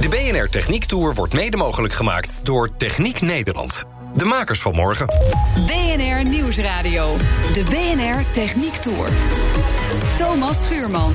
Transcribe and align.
De 0.00 0.08
BNR 0.08 0.48
Techniek 0.48 0.84
Tour 0.84 1.14
wordt 1.14 1.32
mede 1.32 1.56
mogelijk 1.56 1.94
gemaakt 1.94 2.40
door 2.42 2.76
Techniek 2.76 3.20
Nederland. 3.20 3.84
De 4.14 4.24
makers 4.24 4.60
van 4.60 4.74
morgen. 4.74 5.06
BNR 5.66 6.24
Nieuwsradio. 6.28 7.16
De 7.52 7.62
BNR 7.62 8.24
Techniek 8.32 8.76
Tour. 8.76 9.08
Thomas 10.16 10.64
Schuurman. 10.64 11.14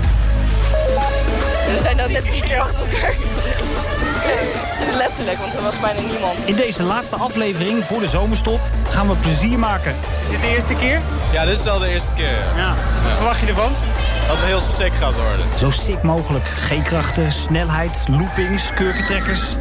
We 1.74 1.80
zijn 1.82 2.02
ook 2.02 2.10
net 2.10 2.26
drie 2.28 2.42
keer 2.44 2.60
achter 2.60 2.86
elkaar. 2.86 3.14
Letterlijk, 5.04 5.38
want 5.38 5.54
er 5.54 5.62
was 5.62 5.80
bijna 5.80 6.00
niemand. 6.00 6.38
In 6.46 6.55
deze 6.55 6.84
laatste 6.84 7.16
aflevering 7.16 7.84
voor 7.84 8.00
de 8.00 8.08
zomerstop 8.08 8.60
gaan 8.90 9.08
we 9.08 9.16
plezier 9.16 9.60
maken. 9.60 9.96
Is 10.24 10.30
dit 10.30 10.41
de 10.41 10.48
eerste 10.54 10.74
keer? 10.74 11.02
Ja, 11.32 11.46
dit 11.46 11.58
is 11.58 11.64
wel 11.64 11.80
de 11.80 11.88
eerste 11.88 12.14
keer. 12.14 12.38
Ja. 12.55 12.76
Wat 13.04 13.16
verwacht 13.16 13.40
je 13.40 13.46
ervan? 13.46 13.72
Dat 14.28 14.38
het 14.38 14.46
heel 14.46 14.60
sick 14.60 14.94
gaat 14.94 15.14
worden. 15.14 15.46
Zo 15.58 15.70
sick 15.70 16.02
mogelijk. 16.02 16.46
G-krachten, 16.46 17.32
snelheid, 17.32 18.06
loopings, 18.08 18.74
kurkentrekkers. 18.74 19.56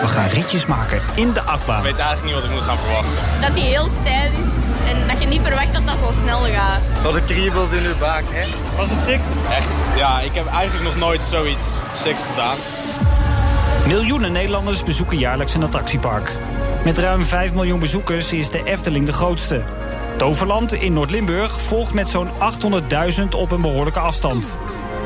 We 0.00 0.06
gaan 0.06 0.28
ritjes 0.28 0.66
maken 0.66 1.00
in 1.14 1.32
de 1.32 1.42
achtbaan. 1.42 1.78
Ik 1.78 1.82
weet 1.82 1.98
eigenlijk 1.98 2.24
niet 2.24 2.34
wat 2.34 2.44
ik 2.44 2.50
moet 2.50 2.62
gaan 2.62 2.76
verwachten. 2.76 3.12
Dat 3.40 3.50
hij 3.50 3.68
heel 3.68 3.88
stijl 4.00 4.30
is 4.30 4.62
en 4.92 5.08
dat 5.08 5.22
je 5.22 5.28
niet 5.28 5.42
verwacht 5.42 5.72
dat 5.72 5.86
dat 5.86 5.98
zo 5.98 6.12
snel 6.20 6.38
gaat. 6.38 6.80
Zo 7.02 7.12
de 7.12 7.24
kriebels 7.24 7.72
in 7.72 7.84
uw 7.84 7.98
baak, 7.98 8.22
hè? 8.30 8.48
Was 8.76 8.90
het 8.90 9.02
sick? 9.02 9.20
Echt, 9.50 9.96
ja, 9.96 10.20
ik 10.20 10.34
heb 10.34 10.46
eigenlijk 10.46 10.84
nog 10.84 10.96
nooit 10.96 11.24
zoiets 11.24 11.66
sicks 12.02 12.22
gedaan. 12.30 12.56
Miljoenen 13.86 14.32
Nederlanders 14.32 14.82
bezoeken 14.82 15.18
jaarlijks 15.18 15.54
een 15.54 15.62
attractiepark. 15.62 16.36
Met 16.84 16.98
ruim 16.98 17.24
5 17.24 17.52
miljoen 17.52 17.80
bezoekers 17.80 18.32
is 18.32 18.50
de 18.50 18.64
Efteling 18.64 19.06
de 19.06 19.12
grootste. 19.12 19.62
Toverland 20.16 20.72
in 20.72 20.92
Noord-Limburg 20.92 21.60
volgt 21.60 21.92
met 21.92 22.08
zo'n 22.08 22.28
800.000 22.28 23.28
op 23.36 23.50
een 23.50 23.60
behoorlijke 23.60 24.00
afstand. 24.00 24.58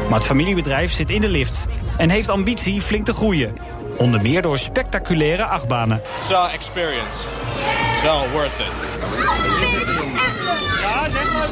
Maar 0.08 0.19
het 0.19 0.27
familiebedrijf 0.27 0.92
zit 0.92 1.10
in 1.10 1.20
de 1.20 1.28
lift 1.28 1.66
en 1.97 2.10
heeft 2.10 2.30
ambitie 2.30 2.80
flink 2.80 3.04
te 3.04 3.12
groeien. 3.12 3.56
Onder 3.97 4.22
meer 4.22 4.42
door 4.42 4.58
spectaculaire 4.58 5.44
achtbanen. 5.44 6.00
Het 6.08 6.19
is 6.19 6.28
wel 6.28 6.44
een 6.44 6.50
experience. 6.50 7.19
Het 7.54 7.97
is 7.97 8.02
wel 8.02 8.30
worth 8.30 8.58
it. 8.58 8.84
Ja, 10.80 11.10
zeg 11.10 11.32
maar. 11.32 11.48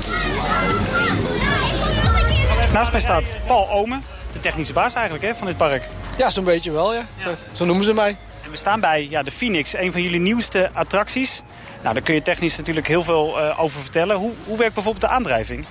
Naast 2.72 2.90
mij 2.90 3.00
staat 3.00 3.36
Paul 3.46 3.70
Omen, 3.70 4.02
de 4.32 4.40
technische 4.40 4.72
baas 4.72 4.94
eigenlijk 4.94 5.24
hè, 5.24 5.34
van 5.34 5.46
dit 5.46 5.56
park. 5.56 5.88
Ja, 6.16 6.30
zo'n 6.30 6.44
beetje 6.44 6.70
wel, 6.70 6.94
ja. 6.94 7.06
Zo, 7.24 7.34
zo 7.52 7.64
noemen 7.64 7.84
ze 7.84 7.92
mij. 7.92 8.16
En 8.44 8.50
we 8.50 8.56
staan 8.56 8.80
bij 8.80 9.06
ja, 9.10 9.22
de 9.22 9.30
Phoenix, 9.30 9.74
een 9.76 9.92
van 9.92 10.02
jullie 10.02 10.20
nieuwste 10.20 10.70
attracties. 10.72 11.42
Nou, 11.82 11.94
daar 11.94 12.02
kun 12.02 12.14
je 12.14 12.22
technisch 12.22 12.56
natuurlijk 12.56 12.86
heel 12.86 13.02
veel 13.02 13.40
eh, 13.40 13.60
over 13.60 13.80
vertellen. 13.80 14.16
Hoe, 14.16 14.32
hoe 14.44 14.58
werkt 14.58 14.74
bijvoorbeeld 14.74 15.04
de 15.04 15.10
aandrijving? 15.10 15.64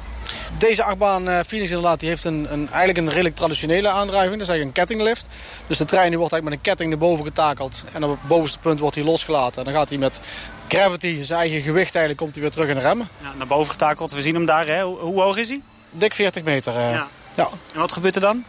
Deze 0.58 0.84
achtbaan 0.84 1.30
eh, 1.30 1.40
Phoenix 1.48 1.70
inderdaad, 1.72 2.00
die 2.00 2.10
heeft 2.10 2.26
een, 2.26 2.48
een, 2.54 2.68
eigenlijk 2.68 2.98
een 2.98 3.10
redelijk 3.10 3.36
traditionele 3.36 3.90
aandrijving. 3.90 4.32
Dat 4.34 4.42
is 4.42 4.48
eigenlijk 4.48 4.78
een 4.78 4.86
kettinglift. 4.86 5.28
Dus 5.68 5.78
de 5.78 5.86
trein 5.86 6.10
die 6.10 6.18
wordt 6.18 6.34
eigenlijk 6.34 6.44
met 6.44 6.54
een 6.54 6.76
ketting 6.76 6.90
naar 6.90 7.10
boven 7.10 7.26
getakeld. 7.26 7.84
En 7.94 8.04
op 8.04 8.10
het 8.10 8.28
bovenste 8.28 8.60
punt 8.60 8.80
wordt 8.80 8.96
hij 8.96 9.04
losgelaten. 9.06 9.58
En 9.58 9.64
dan 9.64 9.74
gaat 9.74 9.90
hij 9.90 9.98
met 9.98 10.20
gravity, 10.68 11.16
zijn 11.24 11.40
eigen 11.40 11.62
gewicht 11.62 11.96
eigenlijk, 11.96 12.18
komt 12.18 12.32
hij 12.34 12.42
weer 12.42 12.52
terug 12.52 12.68
in 12.68 12.76
de 12.76 12.82
remmen. 12.82 13.10
Ja, 13.22 13.32
naar 13.38 13.48
boven 13.48 13.72
getakeld, 13.72 14.12
we 14.12 14.22
zien 14.22 14.34
hem 14.34 14.46
daar. 14.46 14.68
Hè. 14.68 14.84
Hoe, 14.84 14.97
hoe 15.00 15.22
hoog 15.22 15.38
is 15.38 15.50
hij? 15.50 15.62
Dik 15.92 16.14
40 16.14 16.44
meter. 16.44 16.76
eh. 16.76 16.92
Ja. 16.92 17.08
ja. 17.36 17.47
En 17.74 17.80
wat 17.80 17.92
gebeurt 17.92 18.16
er 18.16 18.22
dan? 18.22 18.44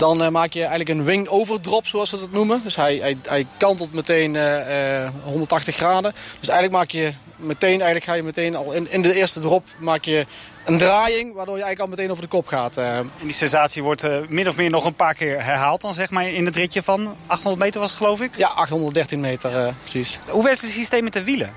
Dan 0.00 0.22
eh, 0.22 0.28
maak 0.28 0.52
je 0.52 0.60
eigenlijk 0.60 0.90
een 0.90 1.04
wing 1.04 1.28
overdrop, 1.28 1.86
zoals 1.86 2.08
ze 2.10 2.18
dat 2.20 2.30
noemen. 2.32 2.60
Dus 2.64 2.76
hij, 2.76 2.96
hij, 2.96 3.16
hij 3.28 3.46
kantelt 3.56 3.92
meteen 3.92 4.36
eh, 4.36 5.04
eh, 5.04 5.10
180 5.24 5.76
graden. 5.76 6.12
Dus 6.40 6.48
eigenlijk 6.48 6.78
maak 6.78 6.90
je 6.90 7.12
meteen, 7.36 7.70
eigenlijk 7.80 8.04
ga 8.04 8.14
je 8.14 8.22
meteen 8.22 8.56
al 8.56 8.72
in, 8.72 8.90
in 8.90 9.02
de 9.02 9.14
eerste 9.14 9.40
drop 9.40 9.64
maak 9.78 10.04
je 10.04 10.26
een 10.64 10.78
draaiing, 10.78 11.34
waardoor 11.34 11.56
je 11.56 11.62
eigenlijk 11.62 11.80
al 11.80 11.96
meteen 11.96 12.10
over 12.10 12.22
de 12.22 12.28
kop 12.28 12.46
gaat. 12.46 12.76
eh. 12.76 12.98
En 12.98 13.10
die 13.22 13.32
sensatie 13.32 13.82
wordt 13.82 14.04
eh, 14.04 14.18
min 14.28 14.48
of 14.48 14.56
meer 14.56 14.70
nog 14.70 14.84
een 14.84 14.94
paar 14.94 15.14
keer 15.14 15.44
herhaald 15.44 15.80
dan 15.80 15.94
zeg 15.94 16.10
maar 16.10 16.28
in 16.28 16.44
het 16.44 16.56
ritje 16.56 16.82
van 16.82 17.16
800 17.26 17.62
meter 17.64 17.80
was 17.80 17.88
het 17.90 17.98
geloof 17.98 18.20
ik? 18.20 18.36
Ja, 18.36 18.48
813 18.48 19.20
meter 19.20 19.56
eh, 19.66 19.72
precies. 19.80 20.18
Hoe 20.28 20.44
werkt 20.44 20.60
het 20.60 20.70
systeem 20.70 21.04
met 21.04 21.12
de 21.12 21.24
wielen? 21.24 21.54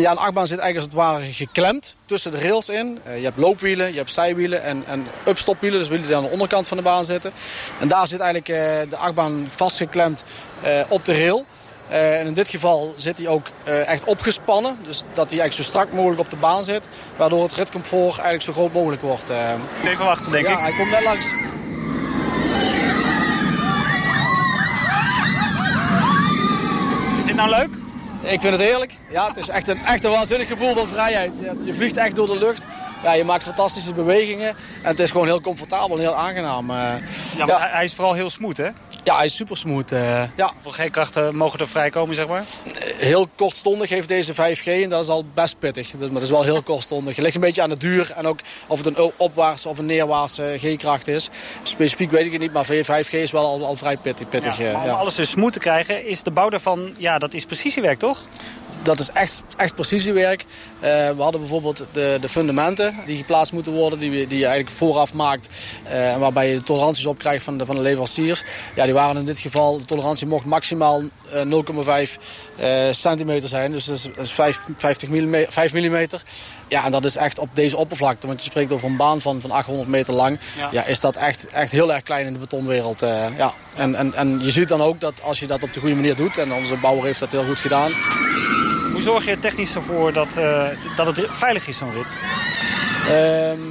Ja, 0.00 0.10
een 0.10 0.18
achtbaan 0.18 0.46
zit 0.46 0.58
eigenlijk 0.58 0.76
als 0.76 1.04
het 1.04 1.10
ware 1.12 1.32
geklemd 1.32 1.96
tussen 2.04 2.30
de 2.30 2.40
rails 2.40 2.68
in. 2.68 2.98
Eh, 3.04 3.18
je 3.18 3.24
hebt 3.24 3.36
loopwielen, 3.36 3.92
je 3.92 3.96
hebt 3.96 4.12
zijwielen 4.12 4.62
en, 4.62 4.84
en 4.86 5.06
upstopwielen. 5.26 5.78
Dus 5.78 5.88
wielen 5.88 6.06
die 6.06 6.16
aan 6.16 6.22
de 6.22 6.28
onderkant 6.28 6.68
van 6.68 6.76
de 6.76 6.82
baan 6.82 7.04
zitten. 7.04 7.32
En 7.80 7.88
daar 7.88 8.06
zit 8.06 8.20
eigenlijk 8.20 8.48
eh, 8.48 8.90
de 8.90 8.96
achtbaan 8.96 9.48
vastgeklemd 9.50 10.24
eh, 10.62 10.80
op 10.88 11.04
de 11.04 11.12
rail. 11.12 11.44
En 11.88 12.26
in 12.26 12.34
dit 12.34 12.48
geval 12.48 12.94
zit 12.96 13.18
hij 13.18 13.28
ook 13.28 13.46
echt 13.64 14.04
opgespannen. 14.04 14.78
Dus 14.86 14.98
dat 14.98 15.30
hij 15.30 15.40
eigenlijk 15.40 15.52
zo 15.52 15.62
strak 15.62 15.92
mogelijk 15.92 16.20
op 16.20 16.30
de 16.30 16.36
baan 16.36 16.64
zit. 16.64 16.88
Waardoor 17.16 17.42
het 17.42 17.52
ritcomfort 17.52 18.14
eigenlijk 18.14 18.42
zo 18.42 18.52
groot 18.52 18.72
mogelijk 18.72 19.02
wordt. 19.02 19.30
Even 19.84 20.04
wachten 20.04 20.32
denk 20.32 20.46
ja, 20.46 20.52
ik. 20.52 20.58
hij 20.58 20.72
komt 20.72 20.90
net 20.90 21.02
langs. 21.02 21.32
Is 27.18 27.24
dit 27.24 27.34
nou 27.34 27.50
leuk? 27.50 27.85
Ik 28.32 28.40
vind 28.40 28.52
het 28.56 28.60
heerlijk. 28.60 28.96
Ja, 29.10 29.26
het 29.28 29.36
is 29.36 29.48
echt 29.48 29.68
een, 29.68 29.78
echt 29.84 30.04
een 30.04 30.10
waanzinnig 30.10 30.48
gevoel 30.48 30.74
van 30.74 30.86
vrijheid. 30.88 31.32
Je, 31.64 31.74
vliegt 31.74 31.96
echt 31.96 32.16
door 32.16 32.26
de 32.26 32.38
lucht. 32.38 32.66
Ja, 33.02 33.12
je 33.12 33.24
maakt 33.24 33.42
fantastische 33.42 33.94
bewegingen. 33.94 34.48
En 34.48 34.56
het 34.90 35.00
is 35.00 35.10
gewoon 35.10 35.26
heel 35.26 35.40
comfortabel 35.40 35.96
en 35.96 36.02
heel 36.02 36.14
aangenaam. 36.14 36.70
eh. 36.70 36.76
Ja, 37.36 37.68
hij 37.70 37.84
is 37.84 37.94
vooral 37.94 38.12
heel 38.14 38.30
smooth 38.30 38.56
hè? 38.56 38.68
Ja, 39.06 39.16
hij 39.16 39.24
is 39.24 39.36
super 39.36 39.56
smooth. 39.56 39.92
eh, 39.92 40.22
ja. 40.36 40.52
Hoeveel 40.62 40.86
G-krachten 40.86 41.36
mogen 41.36 41.58
er 41.60 41.68
vrijkomen 41.68 42.14
zeg 42.14 42.26
maar? 42.26 42.44
Heel 42.96 43.28
kortstondig 43.34 43.88
heeft 43.88 44.08
deze 44.08 44.34
5G 44.34 44.66
en 44.82 44.88
dat 44.88 45.02
is 45.02 45.08
al 45.08 45.24
best 45.34 45.58
pittig. 45.58 45.90
Dat- 45.90 46.00
Maar 46.00 46.10
dat 46.10 46.22
is 46.22 46.30
wel 46.30 46.42
heel 46.42 46.62
kortstondig. 46.62 47.14
Het 47.14 47.24
ligt 47.24 47.34
een 47.34 47.40
beetje 47.40 47.62
aan 47.62 47.68
de 47.70 47.76
duur 47.76 48.12
en 48.16 48.26
ook 48.26 48.38
of 48.66 48.78
het 48.84 48.86
een 48.98 49.10
opwaartse 49.16 49.68
of 49.68 49.78
een 49.78 49.86
neerwaartse 49.86 50.54
G-kracht 50.58 51.08
is. 51.08 51.28
Specifiek 51.62 52.10
weet 52.10 52.24
ik 52.26 52.32
het 52.32 52.40
niet, 52.40 52.52
maar 52.52 52.64
5G 52.64 53.12
is 53.12 53.30
wel 53.30 53.44
al, 53.46 53.64
al 53.66 53.76
vrij 53.76 53.96
pittig. 53.96 54.28
pittig 54.28 54.58
Ja, 54.58 54.64
eh, 54.66 54.72
maar 54.72 54.82
om 54.82 54.88
ja. 54.88 54.94
alles 54.94 55.14
dus 55.14 55.30
smooth 55.30 55.52
te 55.52 55.58
krijgen 55.58 56.06
is 56.06 56.22
de 56.22 56.30
bouw 56.30 56.48
daarvan, 56.48 56.94
ja 56.98 57.18
dat 57.18 57.34
is 57.34 57.44
precisiewerk 57.44 57.98
toch? 57.98 58.18
Dat 58.82 58.98
is 59.00 59.10
echt, 59.10 59.42
echt 59.56 59.74
precisiewerk. 59.74 60.44
Eh, 60.80 60.90
we 60.90 61.22
hadden 61.22 61.40
bijvoorbeeld 61.40 61.84
de, 61.92 62.18
de 62.20 62.28
fundamenten 62.28 62.94
die 63.04 63.16
geplaatst 63.16 63.52
moeten 63.52 63.72
worden, 63.72 63.98
die, 63.98 64.10
die 64.10 64.38
je 64.38 64.46
eigenlijk 64.46 64.76
vooraf 64.76 65.12
maakt. 65.12 65.48
eh, 65.82 66.12
en 66.12 66.18
waarbij 66.20 66.48
je 66.50 66.56
de 66.56 66.62
toleranties 66.62 67.06
op 67.06 67.18
krijgt 67.18 67.44
van 67.44 67.58
de, 67.58 67.64
van 67.64 67.74
de 67.76 67.80
leveranciers. 67.82 68.42
Ja, 68.74 68.84
die 68.84 68.94
waren 68.94 69.16
in 69.16 69.24
dit 69.24 69.38
geval, 69.38 69.78
de 69.78 69.84
tolerantie 69.84 70.26
mocht 70.26 70.44
maximaal 70.44 71.02
eh, 71.32 71.40
0,5 72.06 72.16
eh, 72.56 72.68
centimeter 72.90 73.48
zijn. 73.48 73.70
Dus 73.70 73.84
dat 73.84 73.96
is, 73.96 74.02
dat 74.02 74.24
is 74.24 74.32
5, 74.32 74.60
50 74.76 75.08
mm, 75.08 75.44
5 75.48 75.72
millimeter. 75.72 76.22
Ja, 76.68 76.84
en 76.84 76.90
dat 76.90 77.04
is 77.04 77.16
echt 77.16 77.38
op 77.38 77.48
deze 77.52 77.76
oppervlakte, 77.76 78.26
want 78.26 78.44
je 78.44 78.50
spreekt 78.50 78.72
over 78.72 78.88
een 78.88 78.96
baan 78.96 79.20
van, 79.20 79.40
van 79.40 79.50
800 79.50 79.88
meter 79.88 80.14
lang. 80.14 80.38
Ja. 80.58 80.68
Ja. 80.72 80.84
is 80.86 81.00
dat 81.00 81.16
echt, 81.16 81.46
echt 81.46 81.70
heel 81.70 81.92
erg 81.92 82.02
klein 82.02 82.26
in 82.26 82.32
de 82.32 82.38
betonwereld. 82.38 83.02
eh, 83.02 83.24
ja. 83.36 83.52
en, 83.76 83.94
en, 83.94 84.14
en 84.14 84.40
je 84.42 84.50
ziet 84.50 84.68
dan 84.68 84.82
ook 84.82 85.00
dat 85.00 85.22
als 85.22 85.38
je 85.40 85.46
dat 85.46 85.62
op 85.62 85.72
de 85.72 85.80
goede 85.80 85.94
manier 85.94 86.16
doet, 86.16 86.38
en 86.38 86.52
onze 86.52 86.76
bouwer 86.76 87.04
heeft 87.04 87.20
dat 87.20 87.30
heel 87.30 87.44
goed 87.44 87.60
gedaan. 87.60 87.90
Hoe 88.96 89.04
zorg 89.04 89.24
je 89.24 89.38
technisch 89.38 89.74
ervoor 89.74 90.12
dat, 90.12 90.36
eh, 90.36 90.66
dat 90.96 91.06
het 91.06 91.26
veilig 91.30 91.68
is 91.68 91.78
zo'n 91.78 91.92
rit? 91.92 92.14
Ehm, 93.08 93.65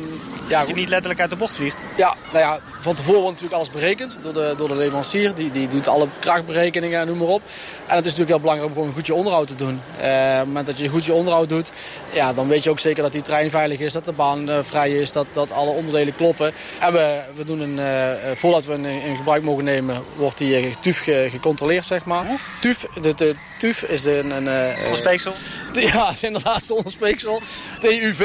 ja, 0.47 0.59
Dat 0.59 0.67
je 0.67 0.73
niet 0.75 0.89
letterlijk 0.89 1.19
uit 1.22 1.29
de 1.29 1.35
bocht 1.35 1.53
vliegt? 1.56 1.78
Ja, 1.97 2.16
nou 2.31 2.39
ja, 2.44 2.59
van 2.81 2.95
tevoren 2.95 3.22
wordt 3.22 3.41
natuurlijk 3.41 3.56
alles 3.56 3.72
berekend 3.72 4.17
door 4.22 4.33
de, 4.33 4.53
door 4.57 4.67
de 4.67 4.75
leverancier. 4.75 5.35
Die, 5.35 5.51
die 5.51 5.67
doet 5.67 5.88
alle 5.88 6.07
krachtberekeningen 6.19 7.00
en 7.00 7.07
noem 7.07 7.18
maar 7.18 7.27
op. 7.27 7.42
En 7.88 7.95
het 7.95 8.06
is 8.06 8.12
natuurlijk 8.15 8.30
heel 8.30 8.39
belangrijk 8.39 8.69
om 8.69 8.77
gewoon 8.77 8.94
goed 8.94 9.06
je 9.06 9.13
onderhoud 9.13 9.47
te 9.47 9.56
doen. 9.56 9.81
Eh, 9.97 10.06
op 10.06 10.38
het 10.38 10.45
moment 10.47 10.65
dat 10.65 10.77
je 10.77 10.88
goed 10.88 11.06
je 11.06 11.13
onderhoud 11.13 11.50
doet, 11.50 11.71
ja, 12.13 12.33
dan 12.33 12.47
weet 12.47 12.63
je 12.63 12.69
ook 12.69 12.80
zeker 12.80 13.03
dat 13.03 13.12
die 13.12 13.21
trein 13.21 13.50
veilig 13.50 13.80
is. 13.80 13.94
Dat 13.94 14.06
de 14.06 14.12
baan 14.12 14.50
eh, 14.50 14.59
vrij 14.63 14.92
is, 14.92 15.12
dat, 15.12 15.25
dat 15.31 15.51
alle 15.51 15.71
onderdelen 15.71 16.15
kloppen. 16.15 16.53
En 16.80 16.94
we, 16.94 17.21
we 17.36 17.44
doen 17.44 17.59
een, 17.59 17.80
eh, 17.80 18.31
voordat 18.36 18.65
we 18.65 18.71
hem 18.71 18.86
in, 18.86 19.15
gebruik 19.18 19.44
mogen 19.44 19.63
nemen, 19.63 20.03
wordt 20.15 20.38
die 20.38 20.74
TUF 20.80 20.97
ge- 21.00 21.27
gecontroleerd, 21.31 21.86
zeg 21.86 22.06
maar. 22.06 22.25
TUF, 22.62 22.86
de, 23.01 23.13
de 23.13 23.36
TUF 23.57 23.83
is 23.83 24.06
een... 24.06 24.31
een 24.31 24.74
Zonder 24.80 24.97
speeksel? 24.97 25.33
ja, 25.94 26.09
is 26.09 26.24
inderdaad 26.24 26.63
zonder 26.63 26.92
speeksel. 26.92 27.42
TUV. 27.80 28.19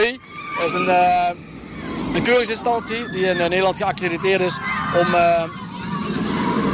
Dat 0.59 0.67
is 0.67 0.73
een, 0.73 0.89
een 2.15 2.23
keuringsinstantie 2.23 3.09
die 3.11 3.25
in 3.25 3.39
eh, 3.41 3.49
Nederland 3.49 3.77
geaccrediteerd 3.77 4.41
is 4.41 4.59
om, 5.01 5.15
eh, 5.15 5.43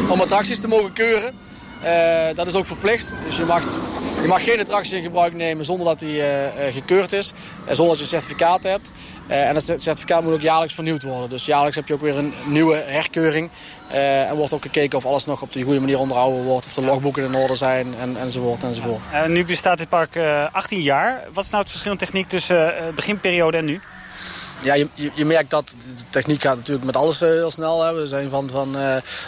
om 0.08 0.20
attracties 0.20 0.60
te 0.60 0.68
mogen 0.68 0.92
keuren. 0.92 1.34
Eh, 1.82 2.34
dat 2.34 2.46
is 2.46 2.54
ook 2.54 2.66
verplicht. 2.66 3.14
Dus 3.26 3.36
je 3.36 3.44
mag, 3.44 3.62
je 4.22 4.28
mag 4.28 4.44
geen 4.44 4.60
attractie 4.60 4.96
in 4.96 5.02
gebruik 5.02 5.32
nemen 5.34 5.64
zonder 5.64 5.86
dat 5.86 5.98
die 5.98 6.22
gekeurd 6.72 7.12
is. 7.12 7.32
eh, 7.64 7.74
zonder 7.74 7.86
dat 7.86 7.96
je 7.96 8.02
een 8.02 8.20
certificaat 8.20 8.62
hebt. 8.62 8.90
en 9.26 9.54
dat 9.54 9.62
certificaat 9.62 10.22
moet 10.22 10.32
ook 10.32 10.40
jaarlijks 10.40 10.74
vernieuwd 10.74 11.02
worden. 11.02 11.28
Dus 11.30 11.46
jaarlijks 11.46 11.76
heb 11.76 11.88
je 11.88 11.94
ook 11.94 12.00
weer 12.00 12.18
een 12.18 12.34
nieuwe 12.44 12.76
herkeuring. 12.76 13.50
en 13.88 14.36
wordt 14.36 14.52
ook 14.52 14.62
gekeken 14.62 14.98
of 14.98 15.06
alles 15.06 15.24
nog 15.24 15.42
op 15.42 15.52
de 15.52 15.62
goede 15.62 15.80
manier 15.80 15.98
onderhouden 15.98 16.42
wordt. 16.42 16.66
Of 16.66 16.72
de 16.72 16.80
logboeken 16.82 17.24
in 17.24 17.34
orde 17.34 17.54
zijn 17.54 17.94
en, 18.00 18.16
enzovoort. 18.16 18.62
enzovoort. 18.62 19.28
nu 19.28 19.44
bestaat 19.44 19.78
dit 19.78 19.88
park 19.88 20.16
18 20.52 20.82
jaar. 20.82 21.22
Wat 21.32 21.44
is 21.44 21.50
nou 21.50 21.62
het 21.62 21.70
verschil 21.70 21.92
in 21.92 21.98
techniek 21.98 22.28
tussen 22.28 22.74
beginperiode 22.94 23.56
en 23.56 23.64
nu? 23.64 23.80
Ja, 24.62 24.75
je, 24.75 24.88
je, 25.14 25.25
merkt 25.25 25.50
dat 25.50 25.69
de 25.69 26.03
techniek 26.11 26.41
gaat 26.41 26.56
natuurlijk 26.56 26.87
met 26.87 26.97
alles 26.97 27.20
heel 27.20 27.50
snel. 27.50 27.82
Hè. 27.82 27.94
We 27.94 28.06
zijn 28.06 28.29
van, 28.29 28.49
van 28.50 28.76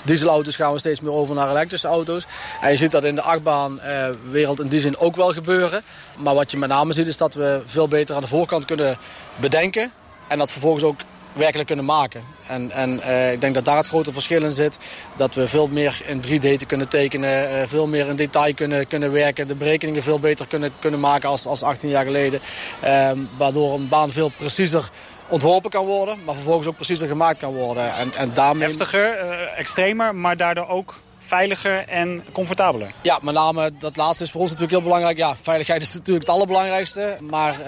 dieselauto's 0.05 0.57
gaan 0.57 0.73
we 0.73 0.79
steeds 0.79 1.01
meer 1.01 1.13
over 1.13 1.35
naar 1.35 1.51
elektrische 1.51 1.89
auto's. 1.89 2.27
En 2.61 2.71
je 2.71 2.77
ziet 2.77 2.91
dat 2.91 3.05
in 3.05 3.15
de 3.15 3.23
achtbaanwereld 3.23 4.61
in 4.61 4.69
die 4.69 4.81
zin 4.81 4.99
ook 4.99 5.17
wel 5.17 5.33
gebeuren. 5.33 5.83
Maar 6.17 6.35
wat 6.35 6.51
je 6.51 6.57
met 6.57 6.69
name 6.69 6.93
ziet 6.93 7.07
is 7.07 7.17
dat 7.17 7.35
we 7.35 7.63
veel 7.67 7.89
beter 7.89 8.15
aan 8.15 8.21
de 8.21 8.27
voorkant 8.29 8.65
kunnen 8.65 8.99
bedenken. 9.37 9.93
En 10.29 10.39
dat 10.39 10.51
vervolgens 10.51 10.83
ook 10.83 11.01
werkelijk 11.33 11.67
kunnen 11.67 11.85
maken. 11.85 12.23
En, 12.47 12.71
en 12.71 12.93
ik 13.33 13.41
denk 13.41 13.55
dat 13.55 13.65
daar 13.65 13.77
het 13.77 13.89
grote 13.89 14.13
verschil 14.13 14.43
in 14.43 14.53
zit. 14.53 14.79
Dat 15.17 15.35
we 15.35 15.49
veel 15.49 15.69
meer 15.69 16.03
in 16.05 16.23
3D 16.23 16.67
kunnen 16.67 16.89
tekenen. 16.89 17.69
Veel 17.69 17.87
meer 17.87 18.07
in 18.07 18.17
detail 18.17 18.55
kunnen, 18.55 18.87
kunnen 18.87 19.13
werken. 19.13 19.49
De 19.49 19.55
berekeningen 19.55 20.03
veel 20.03 20.21
beter 20.21 20.47
kunnen, 20.47 20.73
kunnen 20.79 21.01
maken 21.01 21.29
als, 21.29 21.47
als 21.47 21.63
18 21.63 21.89
jaar 21.89 22.05
geleden. 22.05 22.41
Uh, 22.85 23.11
waardoor 23.37 23.75
een 23.75 23.89
baan 23.89 24.11
veel 24.11 24.33
preciezer 24.37 24.91
ontworpen 25.29 25.71
kan 25.71 25.87
worden. 25.87 26.19
Maar 26.25 26.35
vervolgens 26.35 26.67
ook 26.67 26.77
preciezer 26.77 27.09
gemaakt 27.09 27.39
kan 27.39 27.55
worden. 27.55 27.95
En, 27.95 28.15
en 28.15 28.31
daarmee... 28.35 28.69
Heftiger, 28.69 29.19
eh, 29.19 29.59
extremer, 29.59 30.15
maar 30.15 30.37
daardoor 30.37 30.69
ook 30.69 30.95
veiliger 31.29 31.89
en 31.89 32.25
comfortabeler. 32.33 32.91
Ja, 33.01 33.19
met 33.23 33.35
name 33.35 33.73
dat 33.79 33.97
laatste 33.97 34.25
is 34.25 34.31
voor 34.31 34.41
ons 34.41 34.51
natuurlijk 34.51 34.79
heel 34.79 34.89
belangrijk. 34.89 35.17
Ja, 35.17 35.37
veiligheid 35.43 35.83
is 35.83 35.95
natuurlijk 35.95 36.27
het 36.27 36.35
allerbelangrijkste. 36.35 37.17
Maar 37.21 37.53
uh, 37.61 37.67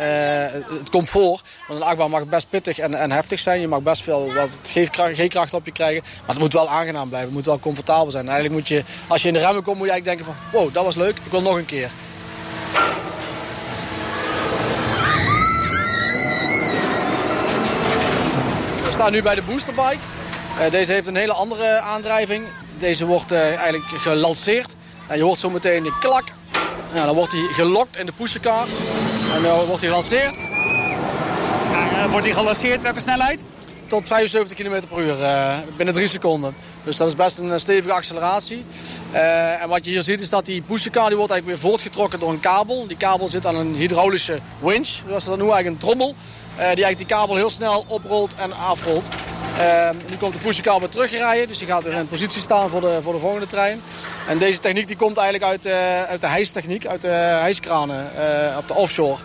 het 0.79 0.91
komt 0.91 1.11
voor. 1.11 1.41
Want 1.69 1.81
een 1.81 1.87
achtbaan 1.87 2.11
mag 2.11 2.25
best 2.25 2.49
pittig 2.49 2.79
en, 2.79 2.95
en 2.95 3.11
heftig 3.11 3.39
zijn. 3.39 3.61
Je 3.61 3.69
mag 3.69 3.81
best 3.81 4.03
veel 4.03 4.33
wat 4.33 4.49
G-kracht 5.15 5.55
op 5.55 5.65
je 5.65 5.73
krijgen. 5.73 6.03
Maar 6.03 6.35
het 6.35 6.39
moet 6.39 6.53
wel 6.53 6.69
aangenaam 6.69 7.09
blijven. 7.09 7.29
Het 7.29 7.37
moet 7.37 7.47
wel 7.47 7.59
comfortabel 7.59 8.11
zijn. 8.11 8.29
eigenlijk 8.29 8.55
moet 8.55 8.69
je, 8.69 8.85
als 9.09 9.23
je 9.23 9.29
in 9.29 9.35
de 9.35 9.41
remmen 9.41 9.63
komt, 9.63 9.77
moet 9.77 9.87
je 9.87 9.93
eigenlijk 9.93 10.19
denken 10.25 10.35
van... 10.51 10.61
Wow, 10.61 10.75
dat 10.75 10.85
was 10.85 10.97
leuk. 10.97 11.17
Ik 11.25 11.31
wil 11.31 11.43
nog 11.43 11.57
een 11.57 11.65
keer. 11.65 11.91
Staan 19.01 19.13
nu 19.13 19.23
bij 19.23 19.35
de 19.35 19.43
boosterbike. 19.43 19.99
Uh, 20.59 20.71
deze 20.71 20.93
heeft 20.93 21.07
een 21.07 21.17
hele 21.17 21.33
andere 21.33 21.81
aandrijving. 21.81 22.45
Deze 22.79 23.07
wordt 23.07 23.33
uh, 23.33 23.39
eigenlijk 23.39 23.85
gelanceerd. 23.85 24.77
En 25.07 25.17
je 25.17 25.23
hoort 25.23 25.41
zo 25.41 25.51
meteen 25.51 25.83
de 25.83 25.97
klak. 26.01 26.25
Nou, 26.93 27.07
dan 27.07 27.15
wordt 27.15 27.33
hij 27.33 27.41
gelokt 27.41 27.97
in 27.97 28.07
de 28.07 28.13
pushercar. 28.13 28.67
En 29.35 29.43
dan 29.43 29.67
wordt 29.67 29.81
hij 29.81 29.89
gelanceerd. 29.89 30.37
Ja, 31.73 32.09
wordt 32.09 32.27
hij 32.27 32.35
gelanceerd? 32.35 32.83
Welke 32.83 33.01
snelheid? 33.01 33.49
Tot 33.87 34.07
75 34.07 34.57
km 34.57 34.83
per 34.89 34.99
uur, 34.99 35.17
binnen 35.77 35.95
3 35.95 36.07
seconden. 36.07 36.55
Dus 36.85 36.97
dat 36.97 37.09
is 37.09 37.15
best 37.15 37.39
een 37.39 37.61
stevige 37.61 37.95
acceleratie. 37.95 38.65
Uh, 39.13 39.63
en 39.63 39.69
wat 39.69 39.85
je 39.85 39.91
hier 39.91 40.03
ziet 40.03 40.21
is 40.21 40.29
dat 40.29 40.47
die 40.47 40.63
pushercar 40.63 41.09
die 41.09 41.17
wordt 41.17 41.33
eigenlijk 41.33 41.61
weer 41.61 41.71
voortgetrokken 41.71 42.21
door 42.21 42.31
een 42.31 42.41
kabel. 42.41 42.87
Die 42.87 42.97
kabel 42.97 43.29
zit 43.29 43.47
aan 43.47 43.57
een 43.57 43.75
hydraulische 43.75 44.39
winch, 44.59 44.89
zoals 45.07 45.25
ze 45.25 45.29
dat 45.29 45.39
noemen, 45.39 45.55
eigenlijk 45.55 45.67
een 45.67 45.89
trommel. 45.89 46.15
Die 46.57 46.65
eigenlijk 46.65 46.99
die 46.99 47.07
kabel 47.07 47.37
heel 47.37 47.51
snel 47.51 47.85
oprolt 47.89 48.35
en 48.35 48.53
afrolt. 48.53 49.09
Uh, 49.61 49.91
nu 50.09 50.17
komt 50.17 50.33
de 50.33 50.39
pushycar 50.39 50.81
weer 50.81 50.89
terugrijden, 50.89 51.49
dus 51.49 51.59
die 51.59 51.67
gaat 51.67 51.83
weer 51.83 51.93
in 51.93 52.09
positie 52.09 52.41
staan 52.41 52.71
voor 52.71 52.81
de, 52.81 52.99
voor 53.03 53.13
de 53.13 53.19
volgende 53.19 53.47
trein. 53.47 53.83
En 54.29 54.39
deze 54.39 54.59
techniek 54.59 54.87
die 54.87 54.97
komt 54.97 55.17
eigenlijk 55.17 55.51
uit, 55.51 55.67
uh, 55.67 56.03
uit 56.03 56.21
de 56.21 56.27
hijstechniek, 56.27 56.87
uit 56.87 57.01
de 57.01 57.09
hijskranen 57.09 58.11
uh, 58.17 58.59
op 58.59 58.69
de 58.69 58.75
offshore. 58.75 59.17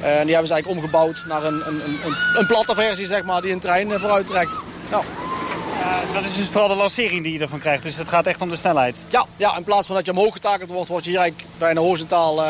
Eh, 0.00 0.18
en 0.18 0.24
die 0.24 0.34
hebben 0.34 0.46
ze 0.46 0.52
eigenlijk 0.52 0.68
omgebouwd 0.68 1.24
naar 1.28 1.44
een, 1.44 1.62
een, 1.66 1.82
een, 2.04 2.16
een 2.34 2.46
platte 2.46 2.74
versie, 2.74 3.06
zeg 3.06 3.22
maar, 3.22 3.42
die 3.42 3.52
een 3.52 3.58
trein 3.58 4.00
vooruit 4.00 4.26
trekt. 4.26 4.58
Nou. 4.90 5.04
dat 6.14 6.24
is 6.24 6.36
dus 6.36 6.48
vooral 6.48 6.68
de 6.68 6.74
lancering 6.74 7.22
die 7.22 7.32
je 7.32 7.38
ervan 7.38 7.58
krijgt, 7.58 7.82
dus 7.82 7.96
het 7.96 8.08
gaat 8.08 8.26
echt 8.26 8.42
om 8.42 8.48
de 8.48 8.56
snelheid. 8.56 9.04
Ja, 9.08 9.26
ja 9.36 9.56
in 9.56 9.64
plaats 9.64 9.86
van 9.86 9.96
dat 9.96 10.06
je 10.06 10.12
omhoog 10.12 10.32
getakeld 10.32 10.70
wordt, 10.70 10.88
word 10.88 11.04
je 11.04 11.10
hier 11.10 11.20
eigenlijk 11.20 11.48
bijna 11.58 11.80
horizontaal 11.80 12.42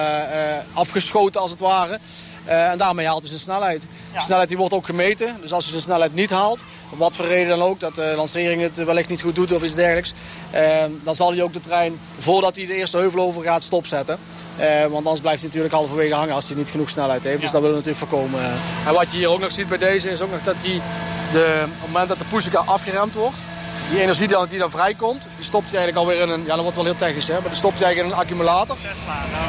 afgeschoten 0.73 1.41
als 1.41 1.50
het 1.50 1.61
ware. 1.61 1.99
Uh, 2.47 2.71
en 2.71 2.79
daarmee 2.79 3.07
haalt 3.07 3.21
hij 3.21 3.29
zijn 3.29 3.41
snelheid. 3.41 3.81
De 4.15 4.21
snelheid 4.21 4.49
die 4.49 4.59
wordt 4.59 4.75
ook 4.75 4.87
gemeten. 4.87 5.37
Dus 5.41 5.53
als 5.53 5.65
je 5.65 5.71
zijn 5.71 5.83
snelheid 5.83 6.15
niet 6.15 6.31
haalt, 6.31 6.61
om 6.91 6.99
wat 6.99 7.17
voor 7.17 7.27
reden 7.27 7.49
dan 7.49 7.63
ook, 7.69 7.81
dat 7.81 7.95
de 7.95 8.13
lancering 8.17 8.63
het 8.63 8.85
wellicht 8.85 9.09
niet 9.09 9.21
goed 9.21 9.35
doet 9.35 9.53
of 9.53 9.63
iets 9.63 9.75
dergelijks, 9.75 10.13
uh, 10.55 10.61
dan 11.05 11.15
zal 11.15 11.33
hij 11.33 11.43
ook 11.43 11.53
de 11.53 11.61
trein, 11.61 12.01
voordat 12.19 12.57
hij 12.57 12.67
de 12.67 12.75
eerste 12.75 12.97
heuvel 12.97 13.21
over 13.21 13.43
gaat, 13.43 13.63
stopzetten. 13.63 14.19
Uh, 14.61 14.81
want 14.81 14.95
anders 14.95 15.21
blijft 15.21 15.39
hij 15.39 15.49
natuurlijk 15.49 15.75
halverwege 15.75 16.15
hangen 16.15 16.35
als 16.35 16.49
hij 16.49 16.57
niet 16.57 16.71
genoeg 16.71 16.91
snelheid 16.91 17.23
heeft. 17.23 17.41
Dus 17.41 17.51
dat 17.51 17.61
willen 17.61 17.77
we 17.77 17.83
natuurlijk 17.85 18.11
voorkomen. 18.11 18.41
En 18.87 18.95
wat 18.95 19.07
je 19.11 19.19
hier 19.19 19.29
ook 19.29 19.41
nog 19.41 19.53
ziet 19.53 19.69
bij 19.69 19.79
deze 19.79 20.11
is 20.11 20.21
ook 20.21 20.31
nog 20.31 20.43
dat 20.45 20.55
hij, 20.59 20.81
de, 21.33 21.63
op 21.65 21.71
het 21.81 21.87
moment 21.87 22.09
dat 22.09 22.19
de 22.19 22.25
pushercar 22.25 22.65
afgeremd 22.65 23.15
wordt, 23.15 23.43
die 23.91 24.01
energie 24.01 24.27
die 24.27 24.37
dan, 24.37 24.49
die 24.49 24.59
dan 24.59 24.71
vrijkomt, 24.71 25.23
die 25.37 25.45
stopt 25.45 25.71
hij 25.71 25.79
eigenlijk 25.79 26.09
alweer 26.09 26.23
in 26.23 26.29
een... 26.29 26.41
Ja, 26.41 26.55
dat 26.55 26.61
wordt 26.61 26.77
wel 26.77 26.85
heel 26.85 26.97
technisch, 26.97 27.29
hè. 27.29 27.35
Maar 27.35 27.49
die 27.49 27.57
stopt 27.57 27.79
hij 27.79 27.87
eigenlijk 27.87 28.15
in 28.15 28.21
een 28.21 28.25
accumulator. 28.25 28.77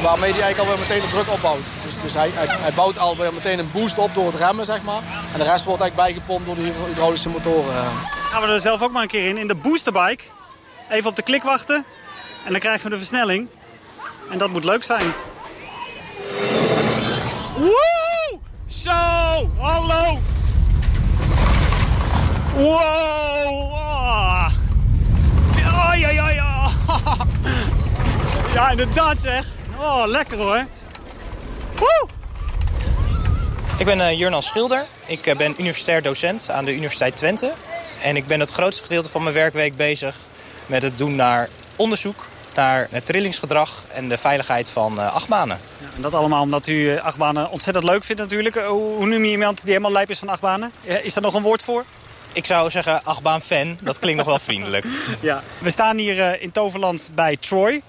Waarmee 0.03 0.31
hij 0.31 0.41
eigenlijk 0.41 0.57
alweer 0.69 0.87
meteen 0.87 1.01
de 1.01 1.15
druk 1.15 1.31
opbouwt. 1.31 1.65
Dus, 1.85 2.01
dus 2.01 2.13
hij, 2.13 2.29
hij, 2.33 2.73
bouwt 2.73 2.97
alweer 2.97 3.33
meteen 3.33 3.59
een 3.59 3.71
boost 3.71 3.97
op 3.97 4.15
door 4.15 4.25
het 4.25 4.35
remmen, 4.35 4.65
zeg 4.65 4.81
maar. 4.81 5.01
En 5.33 5.39
de 5.39 5.45
rest 5.45 5.65
wordt 5.65 5.81
eigenlijk 5.81 5.95
bijgepompt 5.95 6.45
door 6.45 6.55
de 6.55 6.71
hydraulische 6.87 7.29
motoren. 7.29 7.73
Gaan 8.31 8.41
we 8.41 8.47
er 8.47 8.59
zelf 8.59 8.81
ook 8.81 8.91
maar 8.91 9.01
een 9.01 9.07
keer 9.07 9.27
in. 9.27 9.37
In 9.37 9.47
de 9.47 9.55
boosterbike. 9.55 10.23
Even 10.89 11.09
op 11.09 11.15
de 11.15 11.21
klik 11.21 11.43
wachten. 11.43 11.85
En 12.45 12.51
dan 12.51 12.59
krijgen 12.59 12.83
we 12.83 12.89
de 12.89 12.97
versnelling. 12.97 13.47
En 14.29 14.37
dat 14.37 14.49
moet 14.49 14.63
leuk 14.63 14.83
zijn. 14.83 15.13
Woe! 17.57 18.39
Zo! 18.65 18.91
Hallo! 19.57 20.19
Wow! 22.55 23.81
Oh, 25.91 25.99
ja, 25.99 26.09
ja, 26.09 26.29
ja. 26.29 26.69
Ja, 28.61 28.69
inderdaad 28.69 29.21
zeg. 29.21 29.45
Oh, 29.79 30.03
lekker 30.05 30.37
hoor. 30.37 30.65
Woe! 31.75 32.07
Ik 33.77 33.85
ben 33.85 33.99
uh, 33.99 34.17
Jurnan 34.17 34.41
Schilder. 34.41 34.85
Ik 35.05 35.27
uh, 35.27 35.35
ben 35.35 35.51
universitair 35.51 36.01
docent 36.01 36.49
aan 36.49 36.65
de 36.65 36.73
Universiteit 36.73 37.15
Twente. 37.15 37.53
En 38.01 38.15
ik 38.15 38.27
ben 38.27 38.39
het 38.39 38.49
grootste 38.49 38.83
gedeelte 38.83 39.09
van 39.09 39.23
mijn 39.23 39.35
werkweek 39.35 39.75
bezig 39.75 40.15
met 40.65 40.83
het 40.83 40.97
doen 40.97 41.15
naar 41.15 41.49
onderzoek 41.75 42.25
naar 42.55 42.87
het 42.91 43.05
trillingsgedrag 43.05 43.85
en 43.87 44.09
de 44.09 44.17
veiligheid 44.17 44.69
van 44.69 44.99
uh, 44.99 45.13
achtbanen. 45.13 45.59
Ja, 45.77 45.87
en 45.95 46.01
dat 46.01 46.13
allemaal 46.13 46.41
omdat 46.41 46.67
u 46.67 46.99
achtbanen 46.99 47.49
ontzettend 47.49 47.85
leuk 47.85 48.03
vindt 48.03 48.21
natuurlijk. 48.21 48.55
Hoe, 48.55 48.95
hoe 48.95 49.05
noem 49.05 49.23
je 49.23 49.31
iemand 49.31 49.57
die 49.61 49.69
helemaal 49.69 49.91
lijp 49.91 50.09
is 50.09 50.19
van 50.19 50.29
achtbanen? 50.29 50.71
Is 51.03 51.13
daar 51.13 51.23
nog 51.23 51.33
een 51.33 51.41
woord 51.41 51.61
voor? 51.61 51.85
Ik 52.33 52.45
zou 52.45 52.69
zeggen 52.69 53.03
achtbaan-fan. 53.03 53.77
Dat 53.83 53.99
klinkt 53.99 54.17
nog 54.17 54.27
wel 54.27 54.39
vriendelijk. 54.49 54.85
Ja. 55.19 55.43
We 55.57 55.69
staan 55.69 55.97
hier 55.97 56.41
in 56.41 56.51
Toverland 56.51 57.09
bij 57.13 57.37
Troy. 57.37 57.81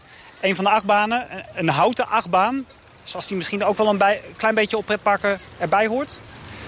Een 0.43 0.55
van 0.55 0.65
de 0.65 0.71
achtbanen. 0.71 1.27
Een 1.55 1.69
houten 1.69 2.08
achtbaan. 2.08 2.67
Zoals 3.03 3.27
die 3.27 3.37
misschien 3.37 3.65
ook 3.65 3.77
wel 3.77 3.89
een 3.89 3.99
bij, 3.99 4.20
klein 4.37 4.55
beetje 4.55 4.77
op 4.77 4.87
pretparken 4.87 5.41
erbij 5.58 5.87
hoort. 5.87 6.20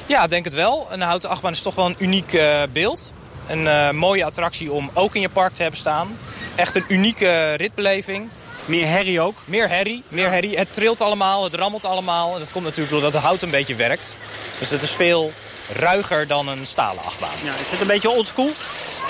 Ja, 0.07 0.27
denk 0.27 0.45
het 0.45 0.55
wel. 0.55 0.87
Een 0.91 1.01
houten 1.01 1.31
achtbaan 1.31 1.53
is 1.53 1.63
toch 1.63 1.75
wel 1.75 1.87
een 1.87 1.97
uniek 1.99 2.33
uh, 2.33 2.63
beeld. 2.73 3.13
Een 3.47 3.65
uh, 3.65 3.91
mooie 3.91 4.25
attractie 4.25 4.73
om 4.73 4.91
ook 4.93 5.15
in 5.15 5.21
je 5.21 5.29
park 5.29 5.55
te 5.55 5.63
hebben 5.63 5.81
staan. 5.81 6.19
Echt 6.55 6.75
een 6.75 6.85
unieke 6.89 7.53
ritbeleving. 7.53 8.29
Meer 8.65 8.87
herrie 8.87 9.21
ook? 9.21 9.37
Meer 9.45 9.69
herrie, 9.69 10.03
meer 10.09 10.31
herrie. 10.31 10.57
Het 10.57 10.73
trilt 10.73 11.01
allemaal, 11.01 11.45
het 11.45 11.55
rammelt 11.55 11.85
allemaal. 11.85 12.33
En 12.35 12.39
dat 12.39 12.51
komt 12.51 12.65
natuurlijk 12.65 12.93
doordat 12.93 13.13
de 13.13 13.19
hout 13.19 13.43
een 13.43 13.51
beetje 13.51 13.75
werkt. 13.75 14.17
Dus 14.59 14.71
het 14.71 14.83
is 14.83 14.91
veel 14.91 15.33
ruiger 15.73 16.27
dan 16.27 16.49
een 16.49 16.67
stalen 16.67 17.05
achtbaan. 17.05 17.31
Ja, 17.45 17.53
is 17.61 17.71
het 17.71 17.81
een 17.81 17.87
beetje 17.87 18.11
oldschool? 18.11 18.51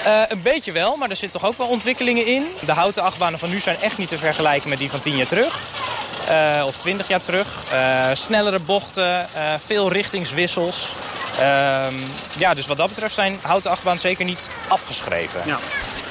Uh, 0.06 0.23
een 0.28 0.42
beetje 0.42 0.73
wel, 0.73 0.96
maar 0.96 1.11
er 1.11 1.16
zitten 1.16 1.40
toch 1.40 1.50
ook 1.50 1.58
wel 1.58 1.66
ontwikkelingen 1.66 2.26
in. 2.26 2.46
De 2.61 2.73
houten 2.73 3.02
achtbanen 3.02 3.38
van 3.38 3.49
nu 3.49 3.61
zijn 3.61 3.80
echt 3.80 3.99
niet 3.99 4.08
te 4.08 4.18
vergelijken 4.18 4.68
met 4.68 4.78
die 4.78 4.90
van 4.90 5.00
10 5.00 5.16
jaar 5.16 5.26
terug. 5.26 5.58
Uh, 6.30 6.62
of 6.66 6.76
20 6.76 7.08
jaar 7.08 7.20
terug. 7.20 7.64
Uh, 7.73 8.06
snellere 8.12 8.58
bochten, 8.58 9.28
veel 9.64 9.92
richtingswissels. 9.92 10.92
Ehm, 11.38 11.94
ja, 12.37 12.54
dus 12.54 12.66
wat 12.66 12.76
dat 12.76 12.88
betreft 12.88 13.14
zijn 13.14 13.38
houten 13.42 13.70
achtbanen 13.70 14.00
zeker 14.00 14.25
niet 14.25 14.49
afgeschreven. 14.68 15.40
Ja. 15.46 15.58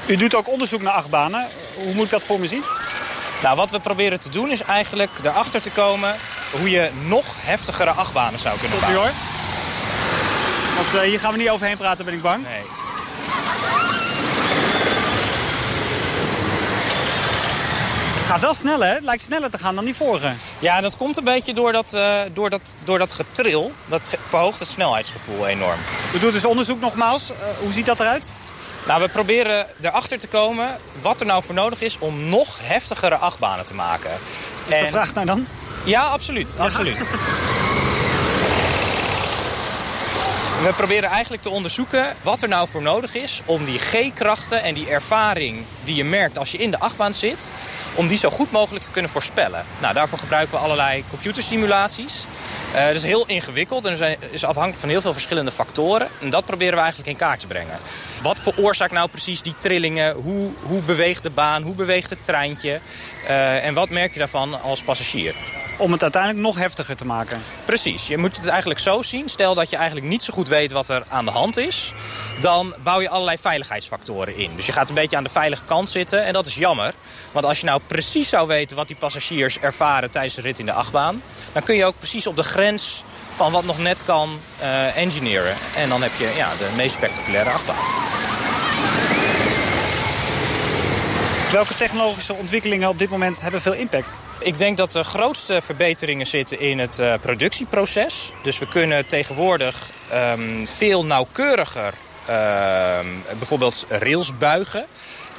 U 0.05 0.15
doet 0.15 0.35
ook 0.35 0.49
onderzoek 0.49 0.81
naar 0.81 0.93
achtbanen. 0.93 1.47
Hoe 1.75 1.93
moet 1.93 2.05
ik 2.05 2.11
dat 2.11 2.23
voor 2.23 2.39
me 2.39 2.45
zien? 2.45 2.63
Nou, 3.43 3.55
wat 3.55 3.71
we 3.71 3.79
proberen 3.79 4.19
te 4.19 4.29
doen 4.29 4.51
is 4.51 4.61
eigenlijk 4.61 5.11
erachter 5.23 5.61
te 5.61 5.71
komen... 5.71 6.15
hoe 6.51 6.69
je 6.69 6.91
nog 7.05 7.25
heftigere 7.37 7.89
achtbanen 7.89 8.39
zou 8.39 8.59
kunnen 8.59 8.79
bouwen. 8.79 9.01
hoor. 9.01 9.42
Want 10.83 10.95
uh, 10.95 11.01
hier 11.01 11.19
gaan 11.19 11.31
we 11.31 11.37
niet 11.37 11.49
overheen 11.49 11.77
praten, 11.77 12.05
ben 12.05 12.13
ik 12.13 12.21
bang. 12.21 12.43
Nee. 12.43 12.61
Het 18.15 18.25
gaat 18.25 18.41
wel 18.41 18.53
sneller, 18.53 18.87
hè? 18.87 18.93
Het 18.93 19.03
lijkt 19.03 19.21
sneller 19.21 19.49
te 19.49 19.57
gaan 19.57 19.75
dan 19.75 19.85
die 19.85 19.95
vorige. 19.95 20.31
Ja, 20.59 20.81
dat 20.81 20.97
komt 20.97 21.17
een 21.17 21.23
beetje 21.23 21.53
door 21.53 21.71
dat, 21.71 21.93
uh, 21.93 22.21
door 22.33 22.49
dat, 22.49 22.77
door 22.83 22.97
dat 22.97 23.11
getril. 23.11 23.71
Dat 23.85 24.17
verhoogt 24.21 24.59
het 24.59 24.67
snelheidsgevoel 24.67 25.47
enorm. 25.47 25.79
U 26.15 26.19
doet 26.19 26.31
dus 26.31 26.45
onderzoek 26.45 26.79
nogmaals. 26.79 27.31
Uh, 27.31 27.37
hoe 27.59 27.71
ziet 27.71 27.85
dat 27.85 27.99
eruit? 27.99 28.35
Nou, 28.87 29.01
we 29.01 29.09
proberen 29.09 29.67
erachter 29.81 30.19
te 30.19 30.27
komen 30.27 30.79
wat 31.01 31.19
er 31.19 31.25
nou 31.25 31.43
voor 31.43 31.55
nodig 31.55 31.81
is 31.81 31.97
om 31.99 32.29
nog 32.29 32.59
heftigere 32.61 33.15
achtbanen 33.15 33.65
te 33.65 33.73
maken. 33.73 34.11
Is 34.65 34.73
en... 34.77 34.87
vraag 34.87 35.13
nou 35.13 35.25
dan? 35.25 35.47
Ja, 35.83 36.01
absoluut. 36.01 36.55
absoluut. 36.59 37.09
We 40.63 40.73
proberen 40.73 41.09
eigenlijk 41.09 41.43
te 41.43 41.49
onderzoeken 41.49 42.15
wat 42.21 42.41
er 42.41 42.47
nou 42.47 42.67
voor 42.67 42.81
nodig 42.81 43.15
is 43.15 43.41
om 43.45 43.65
die 43.65 43.79
G-krachten 43.79 44.63
en 44.63 44.73
die 44.73 44.89
ervaring 44.89 45.65
die 45.83 45.95
je 45.95 46.03
merkt 46.03 46.37
als 46.37 46.51
je 46.51 46.57
in 46.57 46.71
de 46.71 46.79
achtbaan 46.79 47.13
zit, 47.13 47.51
om 47.95 48.07
die 48.07 48.17
zo 48.17 48.29
goed 48.29 48.51
mogelijk 48.51 48.85
te 48.85 48.91
kunnen 48.91 49.11
voorspellen. 49.11 49.65
Nou, 49.81 49.93
daarvoor 49.93 50.19
gebruiken 50.19 50.53
we 50.53 50.63
allerlei 50.63 51.03
computersimulaties. 51.09 52.25
Uh, 52.75 52.85
dat 52.85 52.95
is 52.95 53.03
heel 53.03 53.25
ingewikkeld 53.25 53.85
en 53.85 54.17
is 54.31 54.45
afhankelijk 54.45 54.79
van 54.79 54.89
heel 54.89 55.01
veel 55.01 55.13
verschillende 55.13 55.51
factoren. 55.51 56.07
En 56.21 56.29
dat 56.29 56.45
proberen 56.45 56.73
we 56.73 56.81
eigenlijk 56.81 57.09
in 57.09 57.17
kaart 57.17 57.39
te 57.39 57.47
brengen. 57.47 57.79
Wat 58.21 58.39
veroorzaakt 58.39 58.93
nou 58.93 59.09
precies 59.09 59.41
die 59.41 59.55
trillingen? 59.57 60.15
Hoe, 60.15 60.51
hoe 60.61 60.81
beweegt 60.81 61.23
de 61.23 61.29
baan? 61.29 61.61
Hoe 61.61 61.75
beweegt 61.75 62.09
het 62.09 62.23
treintje? 62.23 62.79
Uh, 63.23 63.65
en 63.65 63.73
wat 63.73 63.89
merk 63.89 64.13
je 64.13 64.19
daarvan 64.19 64.61
als 64.61 64.83
passagier? 64.83 65.35
Om 65.77 65.91
het 65.91 66.01
uiteindelijk 66.01 66.43
nog 66.43 66.57
heftiger 66.57 66.95
te 66.95 67.05
maken. 67.05 67.41
Precies. 67.65 68.07
Je 68.07 68.17
moet 68.17 68.37
het 68.37 68.47
eigenlijk 68.47 68.79
zo 68.79 69.01
zien. 69.01 69.29
Stel 69.29 69.55
dat 69.55 69.69
je 69.69 69.75
eigenlijk 69.75 70.07
niet 70.07 70.23
zo 70.23 70.33
goed 70.33 70.47
weet 70.47 70.71
wat 70.71 70.89
er 70.89 71.03
aan 71.09 71.25
de 71.25 71.31
hand 71.31 71.57
is. 71.57 71.93
Dan 72.39 72.75
bouw 72.83 73.01
je 73.01 73.09
allerlei 73.09 73.37
veiligheidsfactoren 73.37 74.35
in. 74.35 74.49
Dus 74.55 74.65
je 74.65 74.71
gaat 74.71 74.89
een 74.89 74.95
beetje 74.95 75.17
aan 75.17 75.23
de 75.23 75.29
veilige 75.29 75.65
kant 75.65 75.89
zitten. 75.89 76.25
En 76.25 76.33
dat 76.33 76.47
is 76.47 76.55
jammer. 76.55 76.93
Want 77.31 77.45
als 77.45 77.59
je 77.59 77.65
nou 77.65 77.81
precies 77.87 78.29
zou 78.29 78.47
weten 78.47 78.77
wat 78.77 78.87
die 78.87 78.95
passagiers 78.95 79.59
ervaren 79.59 80.11
tijdens 80.11 80.35
de 80.35 80.41
rit 80.41 80.59
in 80.59 80.65
de 80.65 80.73
achtbaan... 80.73 81.21
dan 81.51 81.63
kun 81.63 81.75
je 81.75 81.85
ook 81.85 81.97
precies 81.97 82.27
op 82.27 82.35
de 82.35 82.43
grens 82.43 83.03
van 83.33 83.51
wat 83.51 83.65
nog 83.65 83.79
net 83.79 84.03
kan 84.03 84.39
uh, 84.61 84.97
engineeren. 84.97 85.55
En 85.75 85.89
dan 85.89 86.01
heb 86.01 86.11
je 86.17 86.33
ja, 86.35 86.49
de 86.57 86.69
meest 86.75 86.95
spectaculaire 86.95 87.49
achtbaan. 87.49 87.75
Welke 91.53 91.75
technologische 91.75 92.33
ontwikkelingen 92.33 92.89
op 92.89 92.99
dit 92.99 93.09
moment 93.09 93.41
hebben 93.41 93.61
veel 93.61 93.73
impact? 93.73 94.15
Ik 94.39 94.57
denk 94.57 94.77
dat 94.77 94.91
de 94.91 95.03
grootste 95.03 95.61
verbeteringen 95.61 96.25
zitten 96.25 96.59
in 96.59 96.79
het 96.79 96.99
uh, 96.99 97.13
productieproces. 97.21 98.31
Dus 98.43 98.59
we 98.59 98.67
kunnen 98.67 99.07
tegenwoordig 99.07 99.89
um, 100.13 100.67
veel 100.67 101.05
nauwkeuriger 101.05 101.93
uh, 102.29 102.99
bijvoorbeeld 103.37 103.85
rails 103.89 104.37
buigen. 104.37 104.85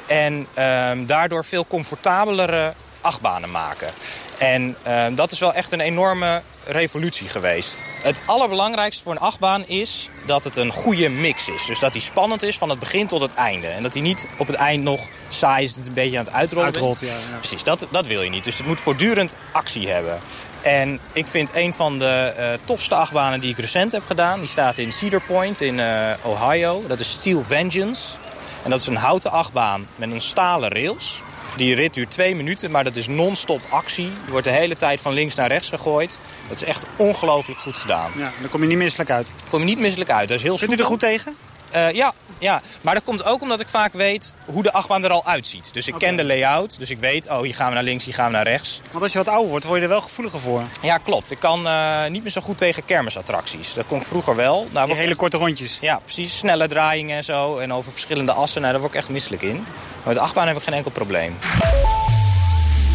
En 0.07 0.47
um, 0.57 1.05
daardoor 1.05 1.45
veel 1.45 1.67
comfortabelere 1.67 2.73
achtbanen 3.05 3.51
maken. 3.51 3.89
En 4.37 4.75
uh, 4.87 5.05
dat 5.11 5.31
is 5.31 5.39
wel 5.39 5.53
echt 5.53 5.71
een 5.71 5.79
enorme 5.79 6.41
revolutie 6.65 7.27
geweest. 7.27 7.81
Het 8.01 8.19
allerbelangrijkste 8.25 9.03
voor 9.03 9.11
een 9.11 9.19
achtbaan 9.19 9.67
is 9.67 10.09
dat 10.25 10.43
het 10.43 10.55
een 10.55 10.71
goede 10.71 11.09
mix 11.09 11.49
is. 11.49 11.65
Dus 11.65 11.79
dat 11.79 11.93
die 11.93 12.01
spannend 12.01 12.43
is 12.43 12.57
van 12.57 12.69
het 12.69 12.79
begin 12.79 13.07
tot 13.07 13.21
het 13.21 13.33
einde. 13.33 13.67
En 13.67 13.81
dat 13.81 13.93
hij 13.93 14.01
niet 14.01 14.27
op 14.37 14.47
het 14.47 14.55
eind 14.55 14.83
nog 14.83 15.01
saai 15.29 15.63
is, 15.63 15.75
een 15.75 15.93
beetje 15.93 16.17
aan 16.17 16.25
het 16.25 16.33
uitrollen. 16.33 16.65
Uitrolt, 16.65 16.99
ja, 16.99 17.07
ja. 17.07 17.37
Precies, 17.37 17.63
dat, 17.63 17.87
dat 17.91 18.07
wil 18.07 18.21
je 18.21 18.29
niet. 18.29 18.43
Dus 18.43 18.57
het 18.57 18.67
moet 18.67 18.81
voortdurend 18.81 19.35
actie 19.51 19.89
hebben. 19.89 20.19
En 20.61 20.99
ik 21.13 21.27
vind 21.27 21.55
een 21.55 21.73
van 21.73 21.99
de 21.99 22.33
uh, 22.37 22.47
tofste 22.63 22.95
achtbanen 22.95 23.39
die 23.39 23.51
ik 23.51 23.57
recent 23.57 23.91
heb 23.91 24.05
gedaan... 24.05 24.39
die 24.39 24.47
staat 24.47 24.77
in 24.77 24.91
Cedar 24.91 25.21
Point 25.21 25.61
in 25.61 25.77
uh, 25.77 26.11
Ohio. 26.23 26.83
Dat 26.87 26.99
is 26.99 27.11
Steel 27.11 27.43
Vengeance. 27.43 28.17
En 28.63 28.69
dat 28.69 28.79
is 28.79 28.87
een 28.87 28.95
houten 28.95 29.31
achtbaan 29.31 29.87
met 29.95 30.11
een 30.11 30.21
stalen 30.21 30.69
rails. 30.69 31.21
Die 31.55 31.75
rit 31.75 31.93
duurt 31.93 32.11
twee 32.11 32.35
minuten, 32.35 32.71
maar 32.71 32.83
dat 32.83 32.95
is 32.95 33.07
non-stop 33.07 33.61
actie. 33.69 34.05
Je 34.25 34.31
wordt 34.31 34.45
de 34.45 34.51
hele 34.51 34.75
tijd 34.75 35.01
van 35.01 35.13
links 35.13 35.35
naar 35.35 35.47
rechts 35.47 35.69
gegooid. 35.69 36.19
Dat 36.47 36.57
is 36.57 36.63
echt 36.63 36.85
ongelooflijk 36.95 37.59
goed 37.59 37.77
gedaan. 37.77 38.11
Ja, 38.15 38.31
dan 38.39 38.49
kom 38.49 38.61
je 38.61 38.67
niet 38.67 38.77
misselijk 38.77 39.09
uit. 39.09 39.33
Kom 39.49 39.59
je 39.59 39.65
niet 39.65 39.79
misselijk 39.79 40.09
uit. 40.09 40.27
Dat 40.27 40.37
is 40.37 40.43
heel 40.43 40.57
Zit 40.57 40.73
u 40.73 40.75
er 40.75 40.83
goed 40.83 40.99
tegen? 40.99 41.35
Uh, 41.75 41.91
ja, 41.91 42.13
ja, 42.37 42.61
maar 42.81 42.93
dat 42.93 43.03
komt 43.03 43.25
ook 43.25 43.41
omdat 43.41 43.59
ik 43.59 43.67
vaak 43.67 43.93
weet 43.93 44.33
hoe 44.45 44.63
de 44.63 44.73
achtbaan 44.73 45.03
er 45.03 45.11
al 45.11 45.25
uitziet. 45.25 45.73
Dus 45.73 45.87
ik 45.87 45.95
okay. 45.95 46.07
ken 46.07 46.17
de 46.17 46.23
layout, 46.23 46.79
dus 46.79 46.89
ik 46.89 46.99
weet, 46.99 47.29
oh, 47.29 47.41
hier 47.41 47.55
gaan 47.55 47.67
we 47.67 47.73
naar 47.73 47.83
links, 47.83 48.05
hier 48.05 48.13
gaan 48.13 48.25
we 48.25 48.31
naar 48.31 48.47
rechts. 48.47 48.81
Want 48.91 49.03
als 49.03 49.11
je 49.11 49.17
wat 49.17 49.27
ouder 49.27 49.49
wordt, 49.49 49.65
word 49.65 49.77
je 49.77 49.83
er 49.83 49.89
wel 49.89 50.01
gevoeliger 50.01 50.39
voor. 50.39 50.61
Ja, 50.81 50.97
klopt. 50.97 51.31
Ik 51.31 51.39
kan 51.39 51.67
uh, 51.67 52.05
niet 52.07 52.21
meer 52.21 52.31
zo 52.31 52.41
goed 52.41 52.57
tegen 52.57 52.85
kermisattracties. 52.85 53.73
Dat 53.73 53.85
kon 53.85 53.99
ik 53.99 54.05
vroeger 54.05 54.35
wel. 54.35 54.67
Nou, 54.71 54.87
Die 54.87 54.95
hele 54.95 55.09
echt... 55.09 55.17
korte 55.17 55.37
rondjes. 55.37 55.77
Ja, 55.81 55.99
precies. 56.03 56.37
Snelle 56.37 56.67
draaiingen 56.67 57.17
en 57.17 57.23
zo. 57.23 57.57
En 57.57 57.73
over 57.73 57.91
verschillende 57.91 58.31
assen, 58.31 58.61
nou, 58.61 58.73
daar 58.73 58.81
word 58.81 58.93
ik 58.93 58.99
echt 58.99 59.09
misselijk 59.09 59.41
in. 59.41 59.55
Maar 59.55 60.03
met 60.05 60.15
de 60.15 60.21
achtbaan 60.21 60.47
heb 60.47 60.57
ik 60.57 60.63
geen 60.63 60.73
enkel 60.73 60.91
probleem. 60.91 61.37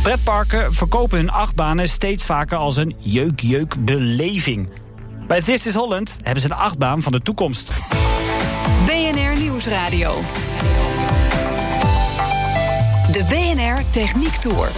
Pretparken 0.03 0.75
verkopen 0.75 1.19
hun 1.19 1.31
achtbanen 1.31 1.89
steeds 1.89 2.25
vaker 2.25 2.57
als 2.59 2.77
een 2.77 2.97
jeuk-jeuk 2.99 3.85
beleving. 3.85 4.69
Bij 5.27 5.43
This 5.43 5.67
is 5.67 5.75
Holland 5.75 6.19
hebben 6.23 6.43
ze 6.43 6.51
een 6.51 6.57
achtbaan 6.57 7.03
van 7.03 7.13
de 7.13 7.21
toekomst. 7.21 7.71
Nieuwsradio. 9.61 10.23
De 13.13 13.25
BNR 13.25 13.91
Techniek 13.91 14.35
Tour. 14.35 14.69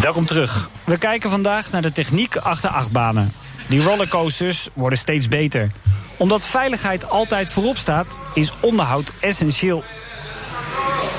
Welkom 0.00 0.26
terug. 0.26 0.68
We 0.84 0.98
kijken 0.98 1.30
vandaag 1.30 1.70
naar 1.70 1.82
de 1.82 1.92
techniek 1.92 2.36
achter 2.36 2.70
achtbanen. 2.70 3.32
Die 3.68 3.82
rollercoasters 3.82 4.68
worden 4.72 4.98
steeds 4.98 5.28
beter. 5.28 5.70
Omdat 6.16 6.44
veiligheid 6.44 7.08
altijd 7.08 7.48
voorop 7.48 7.76
staat, 7.76 8.22
is 8.34 8.52
onderhoud 8.60 9.12
essentieel. 9.20 9.84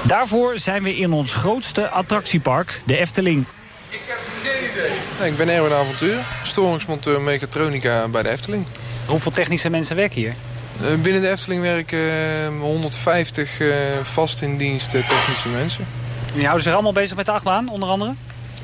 Daarvoor 0.03 0.59
zijn 0.59 0.83
we 0.83 0.95
in 0.95 1.11
ons 1.11 1.33
grootste 1.33 1.89
attractiepark, 1.89 2.81
de 2.85 2.97
Efteling. 2.97 3.45
Ik 3.89 4.01
heb 4.05 4.19
geen 4.43 4.69
idee. 4.69 5.31
Ik 5.31 5.37
ben 5.37 5.49
Erwin 5.49 5.73
Avontuur, 5.73 6.25
storingsmonteur 6.43 7.21
mechatronica 7.21 8.07
bij 8.07 8.23
de 8.23 8.29
Efteling. 8.29 8.65
Hoeveel 9.05 9.31
technische 9.31 9.69
mensen 9.69 9.95
werken 9.95 10.21
hier? 10.21 10.33
Binnen 10.79 11.21
de 11.21 11.29
Efteling 11.29 11.61
werken 11.61 12.57
150 12.57 13.59
uh, 13.59 13.75
vast 14.03 14.41
in 14.41 14.57
dienst 14.57 14.89
technische 14.89 15.49
mensen. 15.49 15.87
En 16.27 16.33
die 16.33 16.43
houden 16.43 16.63
zich 16.63 16.73
allemaal 16.73 16.93
bezig 16.93 17.15
met 17.15 17.25
de 17.25 17.31
achtbaan, 17.31 17.69
onder 17.69 17.89
andere? 17.89 18.13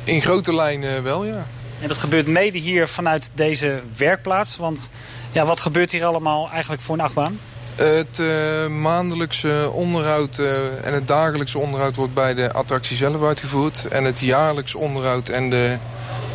In 0.03 0.21
grote 0.21 0.55
lijnen 0.55 1.03
wel, 1.03 1.25
ja. 1.25 1.45
En 1.81 1.87
dat 1.87 1.97
gebeurt 1.97 2.27
mede 2.27 2.57
hier 2.57 2.87
vanuit 2.87 3.31
deze 3.33 3.81
werkplaats. 3.97 4.57
Want 4.57 4.89
ja, 5.31 5.45
wat 5.45 5.59
gebeurt 5.59 5.91
hier 5.91 6.05
allemaal 6.05 6.49
eigenlijk 6.51 6.81
voor 6.81 6.95
een 6.95 7.01
achtbaan? 7.01 7.39
Het 7.75 8.19
uh, 8.19 8.67
maandelijkse 8.67 9.69
onderhoud 9.73 10.37
uh, 10.37 10.85
en 10.85 10.93
het 10.93 11.07
dagelijkse 11.07 11.57
onderhoud 11.57 11.95
wordt 11.95 12.13
bij 12.13 12.33
de 12.33 12.51
attractie 12.51 12.95
zelf 12.95 13.23
uitgevoerd. 13.23 13.87
En 13.87 14.03
het 14.03 14.19
jaarlijks 14.19 14.75
onderhoud 14.75 15.29
en 15.29 15.49
de 15.49 15.77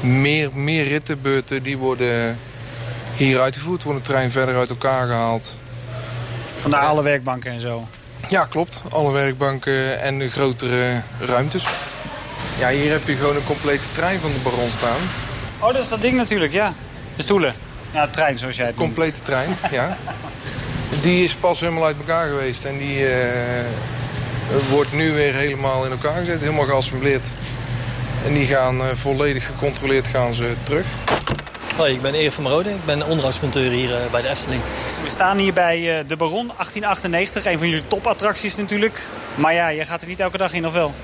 meer, 0.00 0.50
meer 0.52 0.88
rittenbeurten 0.88 1.62
die 1.62 1.78
worden 1.78 2.38
hier 3.16 3.40
uitgevoerd. 3.40 3.82
Wordt 3.82 4.04
de 4.04 4.10
trein 4.12 4.30
verder 4.30 4.56
uit 4.56 4.70
elkaar 4.70 5.06
gehaald. 5.06 5.56
Vandaar 6.70 6.88
alle 6.88 7.02
werkbanken 7.02 7.50
en 7.50 7.60
zo? 7.60 7.88
Ja, 8.28 8.44
klopt. 8.44 8.82
Alle 8.90 9.12
werkbanken 9.12 10.00
en 10.00 10.18
de 10.18 10.30
grotere 10.30 11.02
ruimtes. 11.20 11.64
Ja, 12.58 12.68
hier 12.68 12.90
heb 12.90 13.06
je 13.06 13.14
gewoon 13.14 13.36
een 13.36 13.44
complete 13.44 13.84
trein 13.92 14.20
van 14.20 14.32
de 14.32 14.38
Baron 14.38 14.70
staan. 14.70 15.00
Oh, 15.58 15.72
dat 15.72 15.82
is 15.82 15.88
dat 15.88 16.00
ding 16.00 16.16
natuurlijk, 16.16 16.52
ja. 16.52 16.72
De 17.16 17.22
stoelen. 17.22 17.54
Ja, 17.90 18.04
de 18.06 18.10
trein 18.10 18.38
zoals 18.38 18.56
jij 18.56 18.66
het 18.66 18.76
noemt. 18.76 18.94
Complete 18.94 19.22
trein, 19.22 19.56
ja. 19.70 19.96
Die 21.00 21.24
is 21.24 21.34
pas 21.34 21.60
helemaal 21.60 21.84
uit 21.84 21.96
elkaar 21.96 22.28
geweest. 22.28 22.64
En 22.64 22.78
die 22.78 22.98
uh, 22.98 23.12
wordt 24.70 24.92
nu 24.92 25.12
weer 25.12 25.34
helemaal 25.34 25.84
in 25.84 25.90
elkaar 25.90 26.18
gezet. 26.18 26.40
Helemaal 26.40 26.66
geassembleerd. 26.66 27.26
En 28.26 28.32
die 28.32 28.46
gaan 28.46 28.80
uh, 28.80 28.86
volledig 28.94 29.46
gecontroleerd 29.46 30.08
gaan 30.08 30.34
ze 30.34 30.54
terug. 30.62 30.86
Hoi, 31.76 31.94
ik 31.94 32.02
ben 32.02 32.14
Erik 32.14 32.32
van 32.32 32.42
Marode. 32.44 32.70
Ik 32.70 32.84
ben 32.84 33.06
onderhoudsmonteur 33.06 33.70
hier 33.70 33.90
uh, 33.90 33.96
bij 34.10 34.22
de 34.22 34.28
Efteling. 34.28 34.62
We 35.08 35.14
staan 35.14 35.38
hier 35.38 35.52
bij 35.52 36.04
de 36.06 36.16
Baron 36.16 36.46
1898. 36.46 37.46
Een 37.46 37.58
van 37.58 37.68
jullie 37.68 37.86
topattracties 37.86 38.56
natuurlijk. 38.56 39.02
Maar 39.34 39.54
ja, 39.54 39.68
je 39.68 39.84
gaat 39.84 40.02
er 40.02 40.08
niet 40.08 40.20
elke 40.20 40.38
dag 40.38 40.52
in, 40.52 40.66
of 40.66 40.72
wel? 40.72 40.94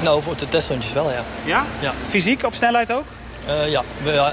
Nou, 0.00 0.22
voor 0.22 0.36
de 0.36 0.48
testrondjes 0.48 0.92
wel, 0.92 1.10
ja. 1.10 1.24
Ja? 1.44 1.66
ja. 1.80 1.92
Fysiek, 2.08 2.44
op 2.44 2.54
snelheid 2.54 2.92
ook? 2.92 3.04
Uh, 3.48 3.70
ja, 3.70 3.82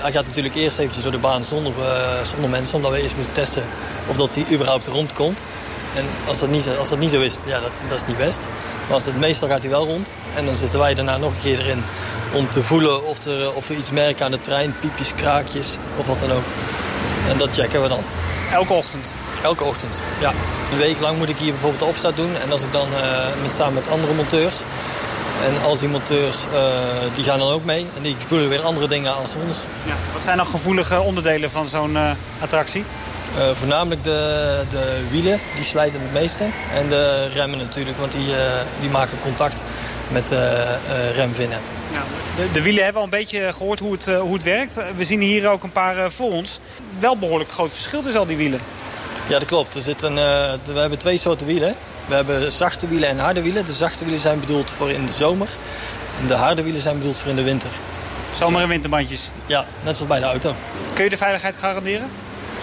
hij 0.01 0.11
gaat 0.11 0.25
natuurlijk 0.25 0.55
eerst 0.55 0.77
eventjes 0.77 1.03
door 1.03 1.11
de 1.11 1.17
baan 1.17 1.43
zonder, 1.43 1.73
uh, 1.79 2.21
zonder 2.23 2.49
mensen. 2.49 2.75
Omdat 2.75 2.91
we 2.91 3.01
eerst 3.01 3.15
moeten 3.15 3.33
testen 3.33 3.63
of 4.07 4.17
dat 4.17 4.35
hij 4.35 4.45
überhaupt 4.51 4.87
rondkomt. 4.87 5.45
En 5.95 6.05
als 6.27 6.39
dat 6.39 6.49
niet, 6.49 6.69
als 6.79 6.89
dat 6.89 6.99
niet 6.99 7.11
zo 7.11 7.21
is, 7.21 7.37
ja, 7.45 7.59
dat, 7.59 7.71
dat 7.87 7.97
is 7.97 8.07
niet 8.07 8.17
best. 8.17 8.39
Maar 8.85 8.93
als 8.93 9.05
het 9.05 9.19
meestal 9.19 9.47
gaat 9.47 9.61
hij 9.61 9.71
wel 9.71 9.85
rond. 9.85 10.11
En 10.35 10.45
dan 10.45 10.55
zitten 10.55 10.79
wij 10.79 10.93
daarna 10.93 11.17
nog 11.17 11.33
een 11.33 11.41
keer 11.41 11.59
erin 11.59 11.83
om 12.33 12.49
te 12.49 12.63
voelen 12.63 13.05
of, 13.05 13.25
er, 13.25 13.53
of 13.53 13.67
we 13.67 13.75
iets 13.75 13.91
merken 13.91 14.25
aan 14.25 14.31
de 14.31 14.41
trein. 14.41 14.75
Piepjes, 14.79 15.15
kraakjes 15.15 15.77
of 15.97 16.07
wat 16.07 16.19
dan 16.19 16.31
ook. 16.31 16.45
En 17.29 17.37
dat 17.37 17.55
checken 17.55 17.81
we 17.81 17.87
dan. 17.87 18.03
Elke 18.51 18.73
ochtend? 18.73 19.13
Elke 19.43 19.63
ochtend, 19.63 19.99
ja. 20.19 20.31
Een 20.71 20.77
week 20.77 20.99
lang 20.99 21.17
moet 21.17 21.29
ik 21.29 21.37
hier 21.37 21.51
bijvoorbeeld 21.51 21.81
de 21.81 21.87
opstart 21.89 22.15
doen. 22.15 22.35
En 22.43 22.51
als 22.51 22.61
ik 22.61 22.71
dan 22.71 22.87
uh, 22.91 23.41
met, 23.41 23.53
samen 23.53 23.73
met 23.73 23.89
andere 23.89 24.13
monteurs 24.13 24.55
en 25.45 25.63
als 25.63 25.79
die 25.79 25.89
monteurs, 25.89 26.37
uh, 26.53 26.59
die 27.15 27.23
gaan 27.23 27.39
dan 27.39 27.51
ook 27.51 27.63
mee. 27.63 27.87
En 27.95 28.01
die 28.01 28.15
voelen 28.27 28.49
weer 28.49 28.61
andere 28.61 28.87
dingen 28.87 29.15
als 29.15 29.33
ons. 29.45 29.55
Ja, 29.83 29.93
wat 30.13 30.23
zijn 30.23 30.37
dan 30.37 30.45
gevoelige 30.45 31.01
onderdelen 31.01 31.51
van 31.51 31.67
zo'n 31.67 31.91
uh, 31.91 32.11
attractie? 32.39 32.83
Uh, 33.37 33.43
voornamelijk 33.59 34.03
de, 34.03 34.61
de 34.69 35.05
wielen, 35.11 35.39
die 35.55 35.63
slijten 35.63 35.99
het 36.01 36.13
meeste. 36.13 36.43
En 36.73 36.89
de 36.89 37.27
remmen 37.27 37.57
natuurlijk, 37.57 37.97
want 37.97 38.11
die, 38.11 38.33
die 38.79 38.89
maken 38.89 39.19
contact 39.19 39.63
met 40.07 40.33
remvinnen. 41.13 41.59
De, 42.35 42.51
de, 42.51 42.61
wielen 42.61 42.83
hebben 42.83 43.01
we 43.01 43.07
al 43.07 43.13
een 43.13 43.19
beetje 43.19 43.53
gehoord 43.53 43.79
hoe 43.79 43.91
het, 43.91 44.05
hoe 44.05 44.33
het 44.33 44.43
werkt. 44.43 44.79
We 44.97 45.03
zien 45.03 45.21
hier 45.21 45.49
ook 45.49 45.63
een 45.63 45.71
paar 45.71 46.11
voor 46.11 46.31
ons. 46.31 46.59
Wel 46.99 47.17
behoorlijk 47.17 47.51
groot 47.51 47.71
verschil 47.71 48.01
tussen 48.01 48.19
al 48.19 48.25
die 48.25 48.37
wielen. 48.37 48.59
Ja, 49.27 49.39
dat 49.39 49.47
klopt. 49.47 49.75
Er 49.75 49.81
zit 49.81 50.01
een, 50.01 50.15
we 50.15 50.59
hebben 50.79 50.97
twee 50.97 51.17
soorten 51.17 51.47
wielen. 51.47 51.75
We 52.05 52.15
hebben 52.15 52.51
zachte 52.51 52.87
wielen 52.87 53.09
en 53.09 53.19
harde 53.19 53.41
wielen. 53.41 53.65
De 53.65 53.73
zachte 53.73 54.03
wielen 54.03 54.21
zijn 54.21 54.39
bedoeld 54.39 54.71
voor 54.71 54.89
in 54.89 55.05
de 55.05 55.11
zomer. 55.11 55.47
En 56.21 56.27
de 56.27 56.33
harde 56.33 56.63
wielen 56.63 56.81
zijn 56.81 56.97
bedoeld 56.97 57.17
voor 57.17 57.29
in 57.29 57.35
de 57.35 57.43
winter. 57.43 57.69
Zomer- 58.37 58.61
en 58.61 58.67
winterbandjes? 58.67 59.29
Ja, 59.45 59.65
net 59.83 59.95
zoals 59.95 60.11
bij 60.11 60.19
de 60.19 60.25
auto. 60.25 60.55
Kun 60.93 61.03
je 61.03 61.09
de 61.09 61.17
veiligheid 61.17 61.57
garanderen? 61.57 62.09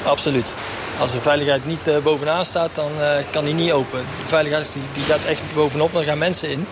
Absoluut. 0.05 0.55
Als 0.99 1.13
de 1.13 1.21
veiligheid 1.21 1.67
niet 1.67 1.89
uh, 1.89 1.99
bovenaan 1.99 2.45
staat, 2.45 2.75
dan 2.75 2.91
uh, 2.99 3.07
kan 3.31 3.45
die 3.45 3.55
niet 3.55 3.73
open. 3.73 3.99
De 4.23 4.29
veiligheid 4.29 4.73
die, 4.73 4.83
die 4.93 5.05
gaat 5.05 5.25
echt 5.25 5.43
bovenop, 5.55 5.93
dan 5.93 6.05
gaan 6.05 6.19
mensen 6.19 6.51
in. 6.51 6.67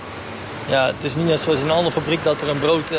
Ja, 0.70 0.86
het 0.86 1.04
is 1.04 1.14
niet 1.14 1.38
zoals 1.38 1.60
in 1.60 1.64
een 1.64 1.70
andere 1.70 1.92
fabriek 1.92 2.24
dat 2.24 2.42
er 2.42 2.48
een 2.48 2.58
brood 2.58 2.92
uh, 2.92 2.98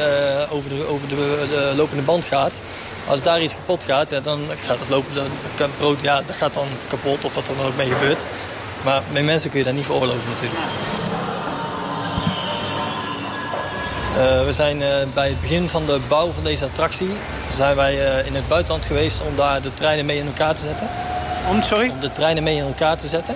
over, 0.49 0.69
de, 0.69 0.87
over 0.87 1.07
de, 1.07 1.15
de, 1.49 1.73
lopende 1.75 2.03
band 2.03 2.25
gaat. 2.25 2.61
Als 3.07 3.23
daar 3.23 3.41
iets 3.41 3.55
kapot 3.55 3.83
gaat, 3.83 4.09
ja, 4.09 4.19
dan 4.19 4.39
gaat 4.65 4.79
het 4.79 4.89
lopen, 4.89 5.11
brood 5.77 6.01
ja, 6.01 6.21
dat 6.25 6.35
gaat 6.35 6.53
dan 6.53 6.67
kapot 6.87 7.25
of 7.25 7.33
wat 7.33 7.47
er 7.47 7.55
dan 7.57 7.65
ook 7.65 7.75
mee 7.75 7.87
gebeurt. 7.87 8.25
Maar 8.83 9.01
met 9.11 9.23
mensen 9.23 9.49
kun 9.49 9.59
je 9.59 9.65
dat 9.65 9.73
niet 9.73 9.85
veroorloven 9.85 10.29
natuurlijk. 10.29 10.59
Uh, 14.17 14.45
we 14.45 14.53
zijn 14.53 14.77
uh, 14.77 14.87
bij 15.13 15.27
het 15.27 15.41
begin 15.41 15.69
van 15.69 15.85
de 15.85 15.99
bouw 16.07 16.31
van 16.31 16.43
deze 16.43 16.65
attractie... 16.65 17.09
zijn 17.51 17.75
wij 17.75 17.93
uh, 17.93 18.25
in 18.25 18.35
het 18.35 18.47
buitenland 18.47 18.85
geweest 18.85 19.21
om 19.29 19.35
daar 19.35 19.61
de 19.61 19.73
treinen 19.73 20.05
mee 20.05 20.17
in 20.17 20.25
elkaar 20.25 20.55
te 20.55 20.61
zetten. 20.61 20.87
Om, 21.49 21.61
sorry? 21.61 21.89
Om 21.89 21.99
de 21.99 22.11
treinen 22.11 22.43
mee 22.43 22.55
in 22.55 22.65
elkaar 22.65 22.97
te 22.97 23.07
zetten. 23.07 23.35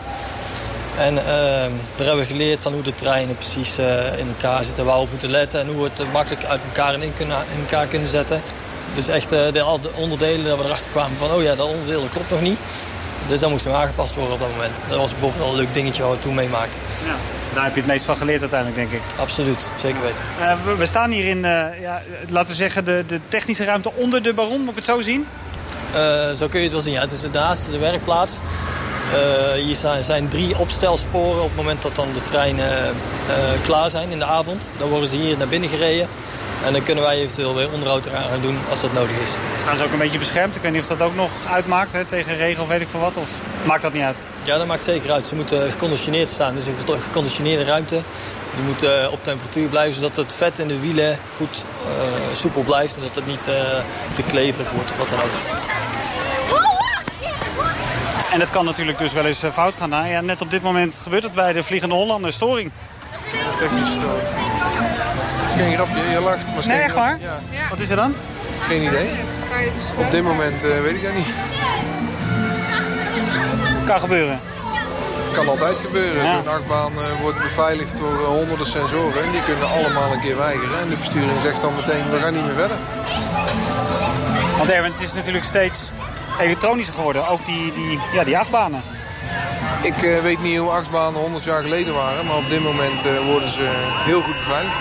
En 0.98 1.16
daar 1.16 1.70
hebben 1.96 2.18
we 2.18 2.26
geleerd 2.26 2.62
van 2.62 2.74
hoe 2.74 2.82
de 2.82 2.94
treinen 2.96 3.36
precies 3.36 3.78
in 4.18 4.28
elkaar 4.28 4.64
zitten... 4.64 4.86
waar 4.86 4.96
we 4.96 5.02
op 5.02 5.10
moeten 5.10 5.30
letten 5.30 5.60
en 5.60 5.68
hoe 5.68 5.84
we 5.84 5.90
het 5.94 6.12
makkelijk 6.12 6.46
uit 6.46 6.62
elkaar 6.68 6.94
in, 6.94 7.14
kunnen, 7.14 7.38
in 7.38 7.60
elkaar 7.60 7.88
kunnen 7.88 8.10
zetten. 8.10 8.42
Dus 8.94 9.08
echt 9.08 9.30
de, 9.30 9.50
de 9.52 9.90
onderdelen 9.96 10.46
dat 10.46 10.58
we 10.58 10.64
erachter 10.64 10.92
kwamen 10.92 11.18
van... 11.18 11.32
oh 11.32 11.42
ja, 11.44 11.56
dat 11.56 11.68
onderdeel 11.68 12.08
klopt 12.12 12.30
nog 12.30 12.42
niet. 12.42 12.58
Dus 13.28 13.40
dat 13.40 13.50
moest 13.50 13.66
nog 13.66 13.76
aangepast 13.76 14.16
worden 14.16 14.34
op 14.34 14.40
dat 14.40 14.50
moment. 14.50 14.82
Dat 14.88 14.98
was 14.98 15.12
bijvoorbeeld 15.12 15.44
al 15.44 15.50
een 15.50 15.56
leuk 15.56 15.74
dingetje 15.74 16.04
wat 16.04 16.14
we 16.14 16.20
toen 16.20 16.34
meemaakten. 16.34 16.80
Ja. 17.06 17.16
Daar 17.54 17.64
heb 17.64 17.74
je 17.74 17.80
het 17.80 17.90
meest 17.90 18.06
van 18.06 18.18
geleerd 18.18 18.42
uiteindelijk, 18.42 18.80
denk 18.80 19.02
ik. 19.02 19.02
Absoluut, 19.20 19.70
zeker 19.76 20.02
weten. 20.02 20.26
Uh, 20.40 20.78
we, 20.78 20.86
staan 20.86 21.12
hier 21.12 21.26
in, 21.26 21.42
ja, 21.82 22.02
laten 22.30 22.50
we 22.50 22.56
zeggen, 22.56 22.86
de, 22.86 23.04
de 23.08 23.20
technische 23.28 23.64
ruimte 23.64 23.92
onder 23.96 24.24
de 24.24 24.34
Baron. 24.34 24.60
Moet 24.60 24.70
ik 24.70 24.76
het 24.76 24.86
zo 24.86 25.02
zien? 25.02 25.28
Zo 26.36 26.48
kun 26.48 26.60
je 26.60 26.66
het 26.66 26.72
wel 26.72 26.82
zien. 26.82 26.94
Ja. 26.94 27.02
Het 27.02 27.12
is 27.12 27.22
naast 27.32 27.72
de 27.72 27.78
werkplaats. 27.78 28.34
Hier 29.56 29.76
zijn, 29.76 30.04
zijn, 30.04 30.28
drie 30.28 30.58
opstelsporen 30.58 31.42
op 31.42 31.48
het 31.48 31.56
moment 31.56 31.82
dat 31.82 31.96
dan 31.96 32.08
de 32.14 32.24
treinen 32.24 32.96
klaar 33.64 33.90
zijn 33.90 34.12
in 34.12 34.20
de 34.20 34.26
avond. 34.26 34.70
Dan 34.78 34.90
worden 34.90 35.10
ze 35.10 35.16
hier 35.16 35.38
naar 35.38 35.48
binnen 35.48 35.70
gereden. 35.70 36.08
En 36.66 36.74
dan 36.74 36.84
kunnen 36.84 37.04
wij 37.04 37.18
eventueel 37.18 37.56
weer 37.56 37.72
onderhoud 37.72 38.06
eraan 38.06 38.30
gaan 38.30 38.42
doen 38.42 38.58
als 38.70 38.82
dat 38.82 38.94
nodig 38.94 39.16
is. 39.24 39.32
Staan 39.62 39.78
ze 39.78 39.84
ook 39.84 39.92
een 39.92 40.00
beetje 40.00 40.18
beschermd? 40.18 40.56
Ik 40.56 40.62
weet 40.62 40.72
niet 40.72 40.82
of 40.82 40.88
dat 40.88 41.02
ook 41.02 41.16
nog 41.16 41.32
uitmaakt 41.52 41.92
hè, 41.92 42.06
tegen 42.06 42.38
regen 42.38 42.64
of 42.64 42.68
weet 42.68 42.82
ik 42.82 42.90
veel 42.90 43.00
wat. 43.00 43.18
Of 43.18 43.30
maakt 43.64 43.82
dat 43.82 43.94
niet 43.94 44.04
uit? 44.04 44.24
Ja, 44.44 44.58
dat 44.58 44.68
maakt 44.68 44.84
zeker 44.84 45.12
uit. 45.12 45.28
Ze 45.28 45.36
moeten 45.36 45.72
geconditioneerd 45.72 46.30
staan. 46.30 46.56
Dus 46.56 46.66
een 46.66 47.02
geconditioneerde 47.02 47.64
ruimte. 47.64 48.02
Die 48.56 48.64
moet 48.64 48.84
uh, 48.84 49.12
op 49.12 49.24
temperatuur 49.24 49.68
blijven, 49.68 49.94
zodat 49.94 50.16
het 50.16 50.34
vet 50.34 50.60
in 50.60 50.68
de 50.68 50.80
wielen 50.80 51.18
goed 51.38 51.64
uh, 51.84 52.36
soepel 52.36 52.62
blijft. 52.62 52.96
En 52.96 53.02
dat 53.02 53.16
het 53.16 53.26
niet 53.26 53.48
uh, 53.48 53.56
te 54.14 54.24
kleverig 54.28 54.72
wordt 54.72 54.92
of 54.92 54.98
wat 54.98 55.10
dan 55.10 55.20
ook. 55.20 55.75
En 58.36 58.42
het 58.42 58.50
kan 58.50 58.66
natuurlijk 58.66 58.98
dus 58.98 59.14
wel 59.14 59.26
eens 59.26 59.44
fout 59.54 59.76
gaan. 59.76 59.90
Nou, 59.90 60.08
ja, 60.08 60.22
net 60.22 60.42
op 60.42 60.52
dit 60.52 60.62
moment 60.62 61.00
gebeurt 61.04 61.24
het 61.24 61.34
bij 61.34 61.54
de 61.54 61.64
Vliegende 61.64 61.96
Hollander. 61.96 62.34
Storing. 62.34 62.72
Technische 63.58 63.94
storing 63.94 64.28
geen 65.58 65.74
grapje, 65.74 66.02
je 66.12 66.22
lacht. 66.22 66.54
Maar 66.54 66.68
nee, 66.68 66.82
echt 66.82 66.94
waar? 66.94 67.18
Ja. 67.20 67.40
Wat 67.70 67.80
is 67.80 67.90
er 67.90 67.96
dan? 67.96 68.16
Geen 68.62 68.88
idee. 68.88 69.10
Op 69.98 70.12
dit 70.12 70.24
moment 70.24 70.64
uh, 70.64 70.82
weet 70.82 70.96
ik 70.96 71.04
dat 71.04 71.14
niet. 71.14 71.28
Kan 73.86 74.00
gebeuren. 74.00 74.40
Kan 75.34 75.48
altijd 75.48 75.80
gebeuren. 75.80 76.24
Ja. 76.24 76.36
Zo'n 76.36 76.54
achtbaan 76.54 76.92
uh, 76.92 77.22
wordt 77.22 77.38
beveiligd 77.38 77.98
door 77.98 78.14
uh, 78.14 78.26
honderden 78.26 78.68
sensoren. 78.68 79.24
En 79.24 79.32
die 79.32 79.44
kunnen 79.44 79.70
allemaal 79.70 80.14
een 80.14 80.22
keer 80.22 80.38
weigeren. 80.38 80.80
En 80.80 80.90
de 80.90 80.96
besturing 80.96 81.42
zegt 81.42 81.62
dan 81.62 81.76
meteen, 81.76 82.10
we 82.12 82.20
gaan 82.20 82.34
niet 82.34 82.46
meer 82.46 82.54
verder. 82.54 82.78
Want 84.58 84.70
Erwin, 84.70 84.92
het 84.92 85.02
is 85.02 85.14
natuurlijk 85.14 85.46
steeds 85.46 85.92
elektronischer 86.40 86.94
geworden. 86.94 87.28
Ook 87.28 87.46
die, 87.46 87.74
die, 87.74 88.00
ja, 88.14 88.24
die 88.24 88.38
achtbanen. 88.38 88.82
Ik 89.82 90.02
uh, 90.02 90.22
weet 90.22 90.42
niet 90.42 90.58
hoe 90.58 90.70
achtbanen 90.70 91.22
100 91.22 91.44
jaar 91.44 91.62
geleden 91.62 91.94
waren. 91.94 92.26
Maar 92.26 92.36
op 92.36 92.50
dit 92.50 92.64
moment 92.64 93.04
worden 93.26 93.52
ze 93.52 93.68
heel 94.04 94.22
goed 94.22 94.36
beveiligd. 94.36 94.80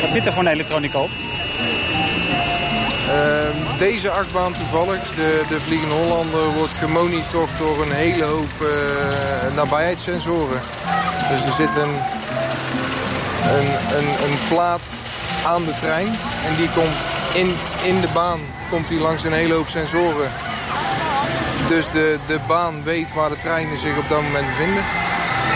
Wat 0.00 0.10
zit 0.10 0.26
er 0.26 0.32
voor 0.32 0.42
een 0.42 0.48
elektronica 0.48 0.98
op? 0.98 1.10
Uh, 3.08 3.78
deze 3.78 4.10
achtbaan 4.10 4.54
toevallig, 4.54 5.14
de, 5.14 5.44
de 5.48 5.60
Vliegende 5.60 5.94
Hollander, 5.94 6.46
wordt 6.48 6.74
gemonitord 6.74 7.58
door 7.58 7.82
een 7.82 7.92
hele 7.92 8.24
hoop 8.24 8.50
uh, 8.60 9.54
nabijheidssensoren. 9.54 10.60
Dus 11.28 11.44
er 11.44 11.52
zit 11.52 11.76
een, 11.76 11.94
een, 13.58 13.96
een, 13.96 14.08
een, 14.24 14.38
plaat 14.48 14.92
aan 15.46 15.64
de 15.64 15.76
trein 15.76 16.06
en 16.46 16.56
die 16.56 16.68
komt 16.70 17.02
in, 17.34 17.56
in 17.82 18.00
de 18.00 18.08
baan 18.14 18.40
komt 18.74 18.88
die 18.88 18.98
langs 18.98 19.24
een 19.24 19.32
hele 19.32 19.54
hoop 19.54 19.68
sensoren. 19.68 20.32
Dus 21.68 21.90
de, 21.90 22.18
de 22.26 22.40
baan 22.48 22.82
weet 22.82 23.14
waar 23.14 23.30
de 23.30 23.36
treinen 23.36 23.78
zich 23.78 23.98
op 23.98 24.08
dat 24.08 24.22
moment 24.22 24.46
bevinden. 24.46 24.84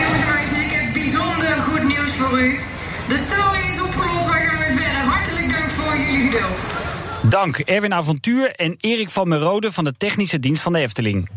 Jongens 0.01 0.53
en 0.53 0.63
ik 0.63 0.71
heb 0.71 0.93
bijzonder 0.93 1.57
goed 1.57 1.83
nieuws 1.83 2.11
voor 2.11 2.41
u. 2.41 2.59
De 3.09 3.19
storing 3.19 3.71
is 3.71 3.83
opgelost, 3.83 4.27
wij 4.27 4.47
gaan 4.47 4.59
weer 4.59 4.73
verder. 4.73 5.01
Hartelijk 5.01 5.51
dank 5.51 5.71
voor 5.71 5.97
jullie 5.97 6.31
geduld. 6.31 6.61
Dank 7.23 7.59
Erwin 7.59 7.95
Avontuur 7.95 8.55
en 8.55 8.77
Erik 8.81 9.11
van 9.11 9.29
Merode 9.29 9.73
van 9.73 9.85
de 9.85 9.95
Technische 9.97 10.41
Dienst 10.41 10.63
van 10.63 10.73
de 10.73 10.79
Efteling. 10.79 11.29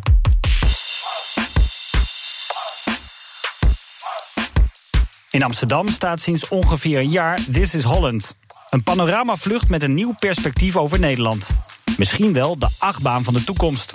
In 5.29 5.43
Amsterdam 5.43 5.87
staat 5.87 6.21
sinds 6.21 6.47
ongeveer 6.47 6.99
een 6.99 7.09
jaar 7.09 7.39
This 7.51 7.75
is 7.75 7.83
Holland. 7.83 8.37
Een 8.71 8.83
panoramavlucht 8.83 9.69
met 9.69 9.83
een 9.83 9.93
nieuw 9.93 10.15
perspectief 10.19 10.77
over 10.77 10.99
Nederland. 10.99 11.55
Misschien 11.97 12.33
wel 12.33 12.59
de 12.59 12.69
achtbaan 12.77 13.23
van 13.23 13.33
de 13.33 13.43
toekomst. 13.43 13.93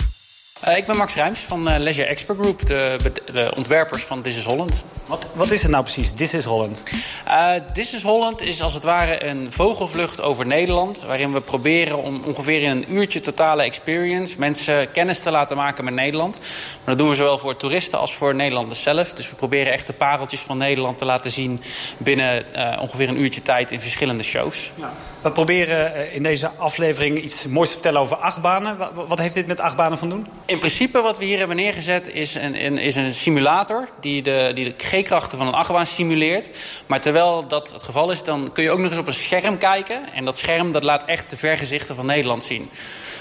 Uh, 0.65 0.77
ik 0.77 0.85
ben 0.85 0.97
Max 0.97 1.15
Rijms 1.15 1.39
van 1.39 1.69
uh, 1.69 1.77
Leisure 1.77 2.07
Expert 2.07 2.39
Group, 2.39 2.65
de, 2.65 2.97
de, 3.31 3.51
ontwerpers 3.55 4.03
van 4.03 4.21
This 4.21 4.37
is 4.37 4.45
Holland. 4.45 4.83
Wat, 5.05 5.27
wat 5.33 5.51
is 5.51 5.61
het 5.61 5.71
nou 5.71 5.83
precies, 5.83 6.11
This 6.11 6.33
is 6.33 6.45
Holland? 6.45 6.83
Uh, 7.27 7.51
This 7.73 7.93
is 7.93 8.03
Holland 8.03 8.41
is 8.41 8.61
als 8.61 8.73
het 8.73 8.83
ware 8.83 9.25
een 9.25 9.51
vogelvlucht 9.51 10.21
over 10.21 10.45
Nederland... 10.45 11.03
waarin 11.07 11.33
we 11.33 11.41
proberen 11.41 12.03
om 12.03 12.23
ongeveer 12.23 12.61
in 12.61 12.69
een 12.69 12.93
uurtje 12.93 13.19
totale 13.19 13.63
experience... 13.63 14.35
mensen 14.37 14.91
kennis 14.91 15.19
te 15.19 15.31
laten 15.31 15.57
maken 15.57 15.83
met 15.83 15.93
Nederland. 15.93 16.39
Maar 16.39 16.95
dat 16.95 16.97
doen 16.97 17.09
we 17.09 17.15
zowel 17.15 17.37
voor 17.37 17.55
toeristen 17.55 17.99
als 17.99 18.13
voor 18.13 18.35
Nederlanders 18.35 18.81
zelf. 18.81 19.13
Dus 19.13 19.29
we 19.29 19.35
proberen 19.35 19.73
echt 19.73 19.87
de 19.87 19.93
pareltjes 19.93 20.41
van 20.41 20.57
Nederland 20.57 20.97
te 20.97 21.05
laten 21.05 21.31
zien... 21.31 21.61
binnen 21.97 22.45
ongeveer 22.79 23.09
een 23.09 23.21
uurtje 23.21 23.41
tijd 23.41 23.71
in 23.71 23.79
verschillende 23.79 24.23
shows. 24.23 24.71
Ja. 24.75 24.93
We 25.21 25.31
proberen 25.31 26.11
in 26.13 26.23
deze 26.23 26.49
aflevering 26.57 27.21
iets 27.21 27.47
moois 27.47 27.67
te 27.67 27.73
vertellen 27.73 28.01
over 28.01 28.17
achtbanen. 28.17 28.77
Wat 29.07 29.19
heeft 29.19 29.33
dit 29.33 29.47
met 29.47 29.59
achtbanen 29.59 29.97
van 29.97 30.09
doen? 30.09 30.27
In 30.47 30.59
principe 30.59 31.01
wat 31.01 31.17
we 31.17 31.25
hier 31.25 31.37
hebben 31.37 31.55
neergezet 31.55 32.09
is 32.09 32.35
een, 32.35 32.77
is 32.77 32.95
een 32.95 33.11
simulator... 33.11 33.89
die 33.99 34.21
de, 34.21 34.51
die 34.53 34.65
de 34.65 34.73
G-krachten 34.83 35.37
van 35.37 35.47
een 35.47 35.53
achtbaan 35.53 35.85
simuleert. 35.85 36.49
Maar 36.85 37.01
terwijl 37.01 37.47
dat 37.47 37.73
het 37.73 37.83
geval 37.83 38.11
is, 38.11 38.23
dan 38.23 38.49
kun 38.53 38.63
je 38.63 38.71
ook 38.71 38.79
nog 38.79 38.89
eens 38.89 38.99
op 38.99 39.07
een 39.07 39.13
scherm 39.13 39.57
kijken. 39.57 40.13
En 40.13 40.25
dat 40.25 40.37
scherm 40.37 40.71
dat 40.71 40.83
laat 40.83 41.05
echt 41.05 41.29
de 41.29 41.37
vergezichten 41.37 41.95
van 41.95 42.05
Nederland 42.05 42.43
zien. 42.43 42.69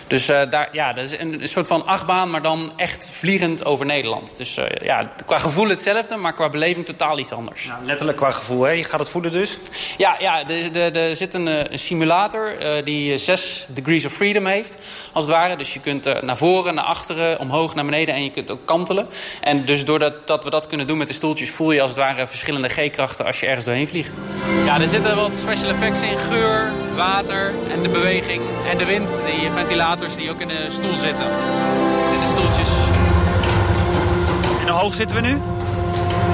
Dus 0.06 0.30
uh, 0.30 0.40
daar, 0.50 0.68
ja, 0.72 0.92
dat 0.92 1.04
is 1.04 1.18
een, 1.18 1.40
een, 1.40 1.48
soort 1.48 1.66
van 1.66 1.86
achtbaan, 1.86 2.30
maar 2.30 2.42
dan 2.42 2.72
echt 2.76 3.10
vliegend 3.12 3.64
over 3.64 3.86
Nederland. 3.86 4.36
Dus 4.36 4.58
uh, 4.58 4.64
ja, 4.82 5.12
qua 5.26 5.38
gevoel 5.38 5.68
hetzelfde, 5.68 6.16
maar 6.16 6.34
qua 6.34 6.48
beleving 6.48 6.86
totaal 6.86 7.18
iets 7.18 7.32
anders. 7.32 7.64
Ja, 7.64 7.80
letterlijk 7.84 8.18
qua 8.18 8.30
gevoel, 8.30 8.62
hè? 8.62 8.70
Je 8.70 8.84
gaat 8.84 9.00
het 9.00 9.08
voelen 9.08 9.32
dus? 9.32 9.58
Ja, 9.96 10.16
ja 10.18 10.46
er 10.46 11.16
zit 11.16 11.34
een, 11.34 11.48
eh, 11.48 11.64
een 11.70 11.78
simulator 11.78 12.76
uh, 12.78 12.84
die 12.84 13.18
6 13.18 13.66
degrees 13.68 14.04
of 14.04 14.12
freedom 14.12 14.46
heeft, 14.46 14.78
als 15.12 15.24
het 15.24 15.34
ware. 15.34 15.56
Dus 15.56 15.74
je 15.74 15.80
kunt 15.80 16.22
naar 16.22 16.36
voren, 16.36 16.74
naar 16.74 16.84
achteren, 16.84 17.38
omhoog, 17.38 17.74
naar 17.74 17.84
beneden 17.84 18.14
en 18.14 18.24
je 18.24 18.30
kunt 18.30 18.50
ook 18.50 18.66
kantelen. 18.66 19.06
En 19.40 19.64
dus 19.64 19.84
doordat 19.84 20.26
dat 20.26 20.44
we 20.44 20.50
dat 20.50 20.66
kunnen 20.66 20.86
doen 20.86 20.98
met 20.98 21.08
de 21.08 21.14
stoeltjes... 21.14 21.50
voel 21.50 21.72
je 21.72 21.80
als 21.80 21.90
het 21.90 22.00
ware 22.00 22.26
verschillende 22.26 22.68
G-krachten 22.68 23.26
als 23.26 23.40
je 23.40 23.46
ergens 23.46 23.64
doorheen 23.64 23.88
vliegt. 23.88 24.16
Ja, 24.64 24.80
er 24.80 24.88
zitten 24.88 25.16
wat 25.16 25.34
special 25.34 25.70
effects 25.70 26.02
in. 26.02 26.18
Geur, 26.18 26.72
water 26.96 27.54
en 27.72 27.82
de 27.82 27.88
beweging 27.88 28.42
en 28.70 28.78
de 28.78 28.84
wind, 28.84 29.20
die 29.26 29.50
ventilator 29.50 29.95
die 29.98 30.30
ook 30.30 30.40
in 30.40 30.48
de 30.48 30.66
stoel 30.70 30.96
zitten. 30.96 31.26
In 32.12 32.20
de 32.20 32.26
stoeltjes. 32.26 32.68
En 34.60 34.68
hoe 34.68 34.80
hoog 34.80 34.94
zitten 34.94 35.16
we 35.16 35.28
nu? 35.28 35.40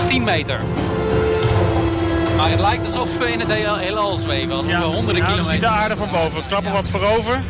10 0.06 0.24
meter. 0.24 0.60
Maar 2.36 2.50
het 2.50 2.60
lijkt 2.60 2.84
alsof 2.84 3.18
we 3.18 3.32
in 3.32 3.40
het 3.40 3.52
heelal 3.54 4.16
zweven. 4.16 4.54
Alsof 4.54 4.70
ja. 4.70 4.78
we 4.78 4.84
honderden 4.84 5.16
ja, 5.16 5.24
kilometer... 5.24 5.50
zie 5.50 5.60
de 5.60 5.66
aarde 5.66 5.96
van 5.96 6.08
boven. 6.10 6.46
Klappen 6.46 6.70
ja. 6.70 6.76
wat 6.76 6.88
voorover. 6.88 7.40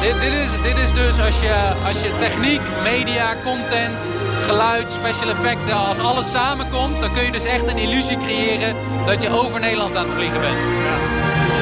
Dit, 0.00 0.20
dit, 0.20 0.32
is, 0.32 0.50
dit 0.62 0.76
is 0.76 0.94
dus 0.94 1.20
als 1.20 1.40
je, 1.40 1.72
als 1.86 2.00
je 2.00 2.10
techniek, 2.18 2.60
media, 2.82 3.34
content, 3.44 4.08
geluid, 4.46 4.90
special 4.90 5.30
effecten... 5.30 5.74
als 5.74 5.98
alles 5.98 6.30
samenkomt, 6.30 7.00
dan 7.00 7.12
kun 7.12 7.24
je 7.24 7.30
dus 7.30 7.44
echt 7.44 7.66
een 7.66 7.78
illusie 7.78 8.16
creëren... 8.16 8.76
dat 9.06 9.22
je 9.22 9.30
over 9.30 9.60
Nederland 9.60 9.96
aan 9.96 10.04
het 10.04 10.12
vliegen 10.12 10.40
bent. 10.40 10.64
Ja 10.64 11.59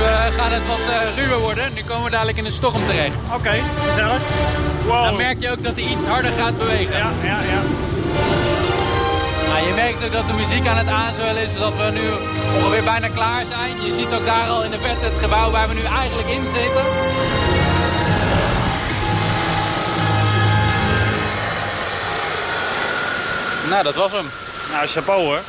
uh, 0.00 0.26
gaat 0.38 0.50
het 0.50 0.66
wat 0.66 0.78
uh, 0.78 1.16
ruwer 1.16 1.38
worden. 1.38 1.74
Nu 1.74 1.82
komen 1.82 2.04
we 2.04 2.10
dadelijk 2.10 2.38
in 2.38 2.44
een 2.44 2.50
storm 2.50 2.84
terecht. 2.84 3.16
Oké, 3.26 3.34
okay, 3.34 3.62
gezellig. 3.86 4.20
Wow. 4.86 5.04
Dan 5.04 5.16
merk 5.16 5.40
je 5.40 5.50
ook 5.50 5.62
dat 5.62 5.74
hij 5.74 5.84
iets 5.84 6.06
harder 6.06 6.32
gaat 6.32 6.58
bewegen. 6.58 6.96
Ja, 6.96 7.10
ja, 7.22 7.38
ja. 7.40 7.60
Nou, 9.48 9.66
je 9.66 9.72
merkt 9.74 10.04
ook 10.04 10.12
dat 10.12 10.26
de 10.26 10.32
muziek 10.32 10.66
aan 10.66 10.76
het 10.76 10.88
aanzwellen 10.88 11.42
is. 11.42 11.52
Zodat 11.52 11.76
we 11.76 11.90
nu 11.90 12.08
ongeveer 12.56 12.84
bijna 12.84 13.08
klaar 13.08 13.44
zijn. 13.44 13.82
Je 13.84 13.92
ziet 13.92 14.12
ook 14.12 14.24
daar 14.24 14.48
al 14.48 14.64
in 14.64 14.70
de 14.70 14.78
verte 14.78 15.04
het 15.04 15.18
gebouw 15.18 15.50
waar 15.50 15.68
we 15.68 15.74
nu 15.74 15.82
eigenlijk 15.82 16.28
in 16.28 16.46
zitten. 16.46 16.82
Nou, 23.68 23.82
dat 23.82 23.94
was 23.94 24.12
hem. 24.12 24.30
Nou, 24.72 24.86
chapeau 24.86 25.22
hoor. 25.22 25.40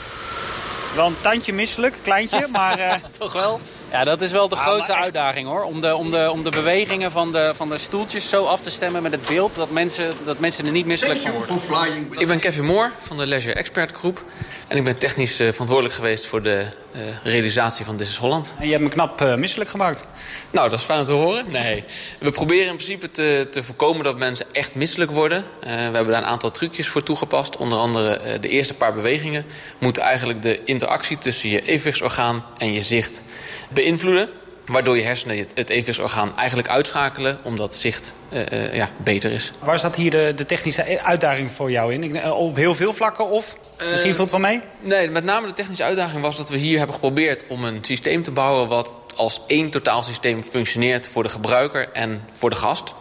Wel 0.96 1.08
een 1.08 1.22
tandje 1.22 1.54
misselijk, 1.54 1.96
kleintje, 2.02 2.48
maar... 2.58 2.80
Uh... 2.80 2.94
Toch 3.18 3.34
wel? 3.34 3.62
Ja, 3.92 4.04
dat 4.04 4.22
is 4.22 4.32
wel 4.32 4.50
de 4.50 4.56
Ah, 4.56 4.62
grootste 4.62 4.96
uitdaging 4.96 5.48
hoor. 5.48 5.64
Om 5.64 5.82
de, 5.82 5.96
om, 5.96 6.12
de, 6.12 6.30
om 6.32 6.44
de 6.44 6.50
bewegingen 6.50 7.12
van 7.12 7.32
de, 7.32 7.52
van 7.56 7.70
de 7.70 7.78
stoeltjes 7.78 8.30
zo 8.30 8.44
af 8.46 8.60
te 8.62 8.70
stemmen 8.70 9.02
met 9.02 9.12
het 9.12 9.28
beeld... 9.28 9.56
dat 9.56 9.72
mensen, 9.72 10.10
dat 10.26 10.40
mensen 10.40 10.66
er 10.66 10.72
niet 10.72 10.86
misselijk 10.86 11.20
van 11.22 11.60
worden. 11.68 12.08
Ik 12.18 12.28
ben 12.28 12.40
Kevin 12.40 12.66
Moore 12.66 12.92
van 13.00 13.18
de 13.18 13.28
Leisure 13.28 13.56
Expert 13.56 13.92
Groep. 13.92 14.24
En 14.70 14.78
ik 14.78 14.84
ben 14.84 14.98
technisch 14.98 15.40
eh, 15.40 15.52
verantwoordelijk 15.52 15.96
geweest 15.96 16.26
voor 16.26 16.42
de 16.42 16.66
eh, 16.92 17.02
realisatie 17.24 17.86
van 17.86 17.96
This 17.96 18.10
is 18.10 18.18
Holland. 18.18 18.56
En 18.60 18.66
je 18.66 18.72
hebt 18.72 18.84
me 18.84 18.90
knap 18.90 19.22
eh, 19.22 19.36
misselijk 19.36 19.70
gemaakt. 19.70 20.06
Nou, 20.52 20.70
dat 20.70 20.80
is 20.80 20.86
fijn 20.86 21.00
om 21.00 21.06
te 21.06 21.12
horen. 21.12 21.52
Nee. 21.52 21.84
We 22.20 22.32
proberen 22.32 22.68
in 22.68 22.76
principe 22.76 23.12
te, 23.12 23.48
te 23.52 23.64
voorkomen 23.64 24.04
dat 24.04 24.18
mensen 24.18 24.46
echt 24.52 24.76
misselijk 24.76 25.12
worden. 25.12 25.44
We 25.60 25.68
hebben 25.68 26.08
daar 26.08 26.22
een 26.22 26.26
aantal 26.26 26.52
trucjes 26.52 26.88
voor 26.88 27.04
toegepast. 27.04 27.58
Onder 27.58 27.78
andere 27.78 28.40
de 28.40 28.50
eerste 28.50 28.74
paar 28.74 28.94
bewegingen 28.94 29.46
moeten 29.80 30.02
eigenlijk 30.02 30.42
de 30.42 30.64
interactie 30.64 31.18
tussen 31.18 31.50
je 31.50 31.62
evenwichtsorgaan 31.62 32.46
en 32.58 32.74
je 32.74 32.82
zicht 32.82 33.24
beïnvloeden. 33.70 34.30
Waardoor 34.70 34.98
je 34.98 35.04
hersenen 35.04 35.38
het, 35.38 35.70
evenwichtsorgaan 35.70 36.38
eigenlijk 36.38 36.70
uitschakelen, 36.70 37.40
omdat 37.44 37.76
zicht 37.76 38.14
eh, 38.30 38.66
eh, 38.66 38.76
ja, 38.76 38.90
beter 38.98 39.32
is. 39.32 39.52
Waar 39.60 39.80
zat 39.80 39.96
hier 39.96 40.12
de, 40.12 40.32
de 40.36 40.46
technische 40.46 41.02
uitdaging 41.04 41.52
voor 41.52 41.72
jou 41.72 41.94
in? 41.94 42.04
Ik, 42.04 42.14
eh, 42.14 42.32
op 42.32 42.56
heel 42.56 42.76
veel 42.76 42.94
vlakken 42.94 43.30
of? 43.30 43.58
Misschien 43.90 44.16
valt 44.16 44.32
het 44.32 44.42
wel 44.42 44.50
mee? 44.50 44.62
Nee, 44.80 45.10
met 45.10 45.24
name 45.24 45.48
de 45.48 45.54
technische 45.54 45.84
uitdaging 45.84 46.22
was 46.22 46.38
dat 46.38 46.50
we 46.50 46.58
hier 46.58 46.78
hebben 46.78 46.96
geprobeerd 46.96 47.48
om 47.48 47.64
een 47.64 47.80
systeem 47.82 48.24
te 48.24 48.32
bouwen 48.32 48.68
wat 48.68 49.00
als 49.16 49.42
één 49.48 49.70
totaalsysteem 49.70 50.44
functioneert 50.44 51.08
voor 51.08 51.24
de 51.24 51.30
gebruiker 51.30 51.92
en 51.92 52.24
voor 52.32 52.50
de 52.50 52.56
gast. 52.56 52.94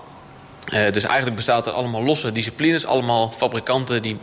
Dus 0.68 1.04
eigenlijk 1.04 1.36
bestaat 1.36 1.66
er 1.66 1.72
allemaal 1.72 2.02
losse 2.02 2.32
disciplines, 2.32 2.86
allemaal 2.86 3.30
fabrikanten 3.30 4.02
die 4.02 4.16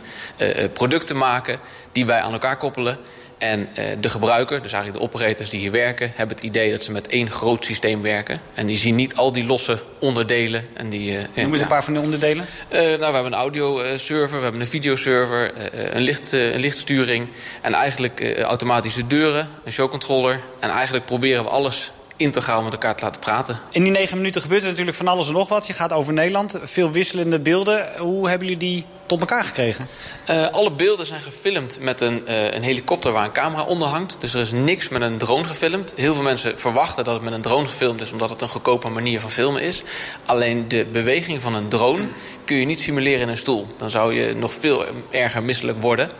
producten 0.72 1.16
maken 1.16 1.58
die 1.92 2.06
wij 2.06 2.20
aan 2.20 2.32
elkaar 2.32 2.56
koppelen. 2.56 2.98
En 3.38 3.68
eh, 3.74 3.84
de 4.00 4.08
gebruiker, 4.08 4.62
dus 4.62 4.72
eigenlijk 4.72 5.02
de 5.02 5.10
operators 5.10 5.50
die 5.50 5.60
hier 5.60 5.70
werken, 5.70 6.12
hebben 6.14 6.36
het 6.36 6.44
idee 6.44 6.70
dat 6.70 6.84
ze 6.84 6.92
met 6.92 7.08
één 7.08 7.30
groot 7.30 7.64
systeem 7.64 8.02
werken. 8.02 8.40
En 8.54 8.66
die 8.66 8.76
zien 8.76 8.94
niet 8.94 9.16
al 9.16 9.32
die 9.32 9.46
losse 9.46 9.78
onderdelen. 9.98 10.64
En 10.74 10.88
die, 10.88 11.16
eh, 11.16 11.24
Noem 11.34 11.46
eens 11.46 11.56
ja. 11.56 11.62
een 11.62 11.68
paar 11.68 11.84
van 11.84 11.94
de 11.94 12.00
onderdelen. 12.00 12.46
Eh, 12.68 12.80
nou, 12.80 12.98
we 12.98 13.04
hebben 13.04 13.24
een 13.24 13.34
audioserver, 13.34 14.36
we 14.36 14.42
hebben 14.42 14.60
een 14.60 14.66
videoserver, 14.66 15.54
eh, 15.54 15.94
een, 15.94 16.02
licht, 16.02 16.32
een 16.32 16.60
lichtsturing... 16.60 17.28
en 17.62 17.74
eigenlijk 17.74 18.40
automatische 18.42 19.06
deuren, 19.06 19.48
een 19.64 19.72
showcontroller. 19.72 20.40
En 20.60 20.70
eigenlijk 20.70 21.06
proberen 21.06 21.44
we 21.44 21.50
alles 21.50 21.92
integraal 22.16 22.62
met 22.62 22.72
elkaar 22.72 22.96
te 22.96 23.04
laten 23.04 23.20
praten. 23.20 23.58
In 23.70 23.82
die 23.82 23.92
negen 23.92 24.16
minuten 24.16 24.40
gebeurt 24.40 24.62
er 24.62 24.68
natuurlijk 24.68 24.96
van 24.96 25.08
alles 25.08 25.26
en 25.26 25.32
nog 25.32 25.48
wat. 25.48 25.66
Je 25.66 25.72
gaat 25.72 25.92
over 25.92 26.12
Nederland, 26.12 26.58
veel 26.62 26.90
wisselende 26.90 27.40
beelden. 27.40 27.98
Hoe 27.98 28.28
hebben 28.28 28.48
jullie 28.48 28.62
die 28.62 28.84
tot 29.06 29.20
elkaar 29.20 29.44
gekregen? 29.44 29.86
Eh, 30.24 30.50
alle 30.50 30.70
beelden 30.70 31.06
zijn 31.06 31.20
gefilmd 31.20 31.78
met 31.80 32.00
een, 32.00 32.26
eh, 32.26 32.52
een 32.52 32.62
helikopter 32.62 33.12
waar 33.12 33.24
een 33.24 33.32
camera 33.32 33.62
onder 33.62 33.88
hangt. 33.88 34.20
Dus 34.20 34.34
er 34.34 34.40
is 34.40 34.52
niks 34.52 34.88
met 34.88 35.02
een 35.02 35.18
drone 35.18 35.44
gefilmd. 35.44 35.92
Heel 35.96 36.14
veel 36.14 36.22
mensen 36.22 36.58
verwachten 36.58 37.04
dat 37.04 37.14
het 37.14 37.22
met 37.22 37.32
een 37.32 37.40
drone 37.40 37.68
gefilmd 37.68 38.00
is... 38.00 38.12
omdat 38.12 38.30
het 38.30 38.40
een 38.40 38.48
goedkope 38.48 38.88
manier 38.88 39.20
van 39.20 39.30
filmen 39.30 39.62
is. 39.62 39.82
Alleen 40.24 40.68
de 40.68 40.86
beweging 40.92 41.42
van 41.42 41.54
een 41.54 41.68
drone 41.68 42.04
kun 42.44 42.56
je 42.56 42.66
niet 42.66 42.80
simuleren 42.80 43.20
in 43.20 43.28
een 43.28 43.36
stoel. 43.36 43.66
Dan 43.76 43.90
zou 43.90 44.14
je 44.14 44.34
nog 44.34 44.52
veel 44.52 44.84
erger 45.10 45.42
misselijk 45.42 45.80
worden. 45.80 46.10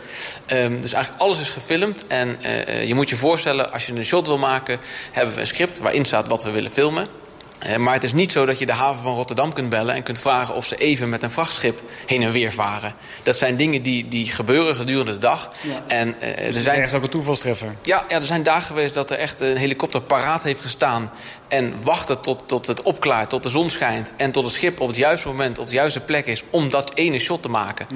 Ehm, 0.45 0.81
dus 0.81 0.93
eigenlijk 0.93 1.23
alles 1.23 1.39
is 1.39 1.49
gefilmd. 1.49 2.07
En 2.07 2.41
eh, 2.41 2.87
je 2.87 2.95
moet 2.95 3.09
je 3.09 3.15
voorstellen, 3.15 3.71
als 3.71 3.85
je 3.85 3.93
een 3.93 4.05
shot 4.05 4.27
wil 4.27 4.37
maken... 4.37 4.79
hebben 5.11 5.33
we 5.35 5.39
een 5.39 5.47
script 5.47 5.79
waarin 5.79 6.05
staat 6.05 6.27
wat 6.27 6.43
we 6.43 6.51
willen 6.51 6.71
filmen... 6.71 7.07
Eh, 7.59 7.75
maar 7.75 7.93
het 7.93 8.03
is 8.03 8.13
niet 8.13 8.31
zo 8.31 8.45
dat 8.45 8.59
je 8.59 8.65
de 8.65 8.73
haven 8.73 9.03
van 9.03 9.13
Rotterdam 9.13 9.53
kunt 9.53 9.69
bellen... 9.69 9.95
en 9.95 10.03
kunt 10.03 10.19
vragen 10.19 10.55
of 10.55 10.65
ze 10.65 10.75
even 10.75 11.09
met 11.09 11.23
een 11.23 11.31
vrachtschip 11.31 11.81
heen 12.05 12.23
en 12.23 12.31
weer 12.31 12.51
varen. 12.51 12.93
Dat 13.23 13.35
zijn 13.35 13.57
dingen 13.57 13.81
die, 13.81 14.07
die 14.07 14.25
gebeuren 14.31 14.75
gedurende 14.75 15.11
de 15.11 15.17
dag. 15.17 15.51
En, 15.87 16.15
eh, 16.19 16.29
er 16.29 16.45
Dus 16.45 16.55
is 16.55 16.63
zijn, 16.63 16.75
ergens 16.75 16.93
ook 16.93 17.03
een 17.03 17.09
toevalstreffer. 17.09 17.75
ja, 17.81 18.05
ja, 18.09 18.15
er 18.15 18.25
zijn 18.25 18.43
dagen 18.43 18.65
geweest 18.65 18.93
dat 18.93 19.11
er 19.11 19.17
echt 19.17 19.41
een 19.41 19.57
helikopter 19.57 20.01
paraat 20.01 20.43
heeft 20.43 20.61
gestaan... 20.61 21.11
en 21.47 21.73
wachten 21.83 22.21
tot, 22.21 22.43
tot 22.45 22.67
het 22.67 22.81
opklaart, 22.81 23.29
tot 23.29 23.43
de 23.43 23.49
zon 23.49 23.69
schijnt... 23.69 24.11
en 24.17 24.31
tot 24.31 24.43
het 24.43 24.53
schip 24.53 24.79
op 24.79 24.87
het 24.87 24.97
juiste 24.97 25.27
moment 25.27 25.59
op 25.59 25.67
de 25.67 25.73
juiste 25.73 25.99
plek 25.99 26.25
is... 26.25 26.43
om 26.49 26.69
dat 26.69 26.91
ene 26.93 27.19
shot 27.19 27.41
te 27.41 27.49
maken. 27.49 27.87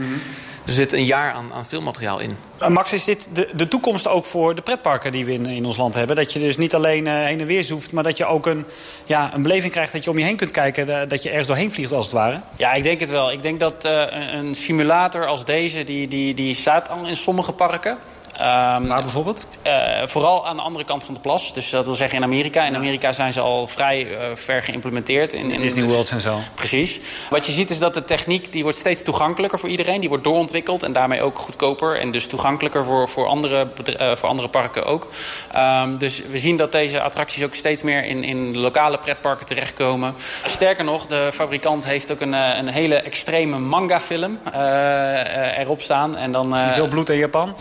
Er 0.66 0.72
zit 0.74 0.94
een 0.94 1.06
jaar 1.06 1.32
aan, 1.34 1.54
aan 1.54 1.66
filmmateriaal 1.66 2.20
in. 2.20 2.38
Uh, 2.62 2.68
Max, 2.68 2.94
is 2.94 3.04
dit 3.04 3.30
de, 3.34 3.50
de 3.56 3.68
toekomst 3.68 4.08
ook 4.08 4.26
voor 4.26 4.56
de 4.56 4.62
pretparken 4.62 5.12
die 5.12 5.26
we 5.26 5.34
in, 5.34 5.46
in 5.46 5.66
ons 5.66 5.78
land 5.78 5.96
hebben? 5.96 6.16
Dat 6.16 6.34
je 6.34 6.40
dus 6.40 6.58
niet 6.58 6.76
alleen 6.76 7.08
eh, 7.08 7.14
heen 7.14 7.40
en 7.40 7.46
weer 7.48 7.64
zoeft, 7.64 7.92
maar 7.92 8.04
dat 8.04 8.18
je 8.18 8.26
ook 8.26 8.46
een, 8.46 8.66
ja, 9.06 9.32
een 9.34 9.42
beleving 9.42 9.72
krijgt 9.72 9.94
dat 9.94 10.04
je 10.04 10.10
om 10.10 10.18
je 10.18 10.24
heen 10.26 10.36
kunt 10.36 10.52
kijken, 10.52 11.02
eh, 11.02 11.08
dat 11.10 11.24
je 11.24 11.30
ergens 11.30 11.48
doorheen 11.48 11.72
vliegt 11.72 11.94
als 11.94 12.06
het 12.06 12.14
ware? 12.14 12.40
Ja, 12.56 12.74
ik 12.74 12.84
denk 12.84 13.00
het 13.00 13.10
wel. 13.10 13.32
Ik 13.32 13.42
denk 13.42 13.60
dat 13.60 13.86
eh, 13.86 13.92
een- 14.10 14.36
een 14.38 14.54
simulator 14.56 15.26
als 15.28 15.46
deze, 15.46 15.84
die, 15.84 16.08
die, 16.08 16.34
die 16.34 16.54
staat 16.54 16.90
al 16.90 17.06
in 17.08 17.16
sommige 17.16 17.52
parken. 17.52 17.98
Waar 18.38 19.02
bijvoorbeeld? 19.02 19.48
Eh, 19.62 19.74
vooral 20.06 20.48
aan 20.48 20.56
de 20.56 20.62
andere 20.62 20.86
kant 20.86 21.04
van 21.04 21.14
de 21.14 21.20
plas. 21.20 21.54
Dus 21.54 21.70
dat 21.70 21.86
wil 21.86 21.96
zeggen 21.96 22.18
in 22.18 22.24
Amerika. 22.24 22.66
In 22.66 22.76
Amerika 22.76 23.12
zijn 23.12 23.34
ze 23.34 23.40
al 23.40 23.68
vrij 23.68 24.18
eh, 24.18 24.36
ver 24.36 24.64
geïmplementeerd. 24.64 25.34
In, 25.34 25.52
in 25.52 25.60
Disney 25.60 25.84
World 25.84 26.10
en 26.10 26.22
zo. 26.22 26.38
Precies. 26.56 27.00
Wat 27.30 27.46
je 27.46 27.52
ziet 27.52 27.70
is 27.70 27.80
dat 27.80 27.94
de 27.94 28.04
techniek 28.04 28.52
die 28.52 28.64
wordt 28.64 28.78
steeds 28.78 29.04
toegankelijker 29.04 29.60
voor 29.60 29.70
iedereen. 29.70 30.00
Die 30.00 30.10
wordt 30.10 30.24
doorontwikkeld 30.24 30.84
en 30.84 30.94
daarmee 30.94 31.22
ook 31.22 31.38
goedkoper. 31.38 32.00
En 32.00 32.12
dus 32.12 32.28
toegankelijker 32.28 32.86
voor, 32.86 33.10
voor, 33.10 33.28
andere, 33.28 33.68
eh, 33.98 34.16
voor 34.16 34.30
andere 34.30 34.48
parken 34.48 34.86
ook. 34.86 35.08
Ehm, 35.52 35.96
dus 35.98 36.22
we 36.30 36.38
zien 36.38 36.58
dat 36.58 36.72
deze 36.72 37.02
attracties 37.02 37.44
ook 37.44 37.56
steeds 37.56 37.84
meer 37.84 38.06
in, 38.06 38.24
in 38.24 38.58
lokale 38.58 38.98
pretparken 38.98 39.46
terechtkomen. 39.46 40.14
Sterker 40.46 40.84
nog, 40.84 41.06
de 41.06 41.30
fabrikant 41.34 41.86
heeft 41.86 42.12
ook 42.12 42.22
een, 42.22 42.34
een 42.34 42.68
hele 42.68 42.96
extreme 42.96 43.60
manga-film 43.60 44.40
eh, 44.54 45.20
eh, 45.20 45.60
erop 45.60 45.82
staan. 45.82 46.18
En 46.18 46.32
dan, 46.32 46.58
veel 46.58 46.88
bloed 46.88 47.10
in 47.10 47.18
Japan? 47.18 47.56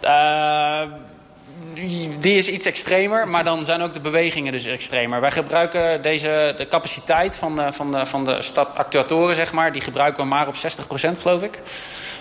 Eh, 0.00 0.80
die- 2.18 2.36
is 2.36 2.48
iets 2.48 2.66
extremer, 2.66 3.28
maar 3.28 3.44
dan 3.44 3.64
zijn 3.64 3.82
ook 3.82 3.92
de 3.92 4.00
bewegingen 4.00 4.52
dus 4.52 4.64
extremer. 4.64 5.20
Wij 5.20 5.30
gebruiken 5.30 6.02
deze, 6.02 6.54
de 6.56 6.68
capaciteit 6.68 7.36
van 7.36 7.56
de, 7.56 7.72
van 7.72 7.92
de, 7.92 8.06
van 8.06 8.24
de 8.24 8.42
stad 8.42 8.68
actuatoren, 8.76 9.34
zeg 9.34 9.52
maar, 9.52 9.72
die 9.72 9.80
gebruiken 9.82 10.22
we 10.22 10.28
maar 10.28 10.46
op 10.46 10.54
60% 10.54 11.20
geloof 11.20 11.42
ik. 11.42 11.60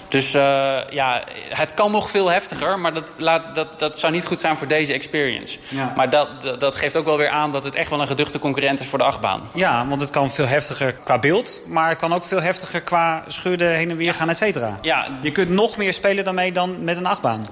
Dus 0.07 0.33
eh, 0.33 0.75
ja, 0.89 1.23
het 1.49 1.73
kan 1.73 1.91
nog 1.91 2.09
veel 2.09 2.31
heftiger, 2.31 2.79
maar 2.79 2.93
dat, 2.93 3.15
laat, 3.19 3.55
dat, 3.55 3.79
dat 3.79 3.99
zou 3.99 4.13
niet 4.13 4.25
goed 4.25 4.39
zijn 4.39 4.57
voor 4.57 4.67
deze 4.67 4.93
experience. 4.93 5.57
Ja. 5.69 5.93
Maar 5.95 6.09
dat, 6.09 6.41
dat, 6.41 6.59
dat 6.59 6.75
geeft 6.75 6.95
ook 6.97 7.05
wel 7.05 7.17
weer 7.17 7.29
aan 7.29 7.51
dat 7.51 7.63
het 7.63 7.75
echt 7.75 7.89
wel 7.89 8.01
een 8.01 8.07
geduchte 8.07 8.39
concurrent 8.39 8.79
is 8.79 8.87
voor 8.87 8.97
de 8.99 9.05
achtbaan. 9.05 9.49
Ja, 9.53 9.87
want 9.87 10.01
het 10.01 10.09
kan 10.09 10.31
veel 10.31 10.47
heftiger 10.47 10.93
qua 10.93 11.19
beeld, 11.19 11.61
maar 11.67 11.89
het 11.89 11.97
kan 11.97 12.13
ook 12.13 12.23
veel 12.23 12.41
heftiger 12.41 12.81
qua 12.81 13.23
schudden, 13.27 13.71
heen 13.75 13.89
en 13.89 13.97
weer 13.97 14.13
gaan, 14.13 14.29
et 14.29 14.37
cetera. 14.37 14.77
Ja, 14.81 15.07
Je 15.21 15.31
kunt 15.31 15.49
nog 15.49 15.77
meer 15.77 15.93
spelen 15.93 16.23
daarmee 16.23 16.51
dan 16.51 16.83
met 16.83 16.97
een 16.97 17.05
achtbaan. 17.05 17.45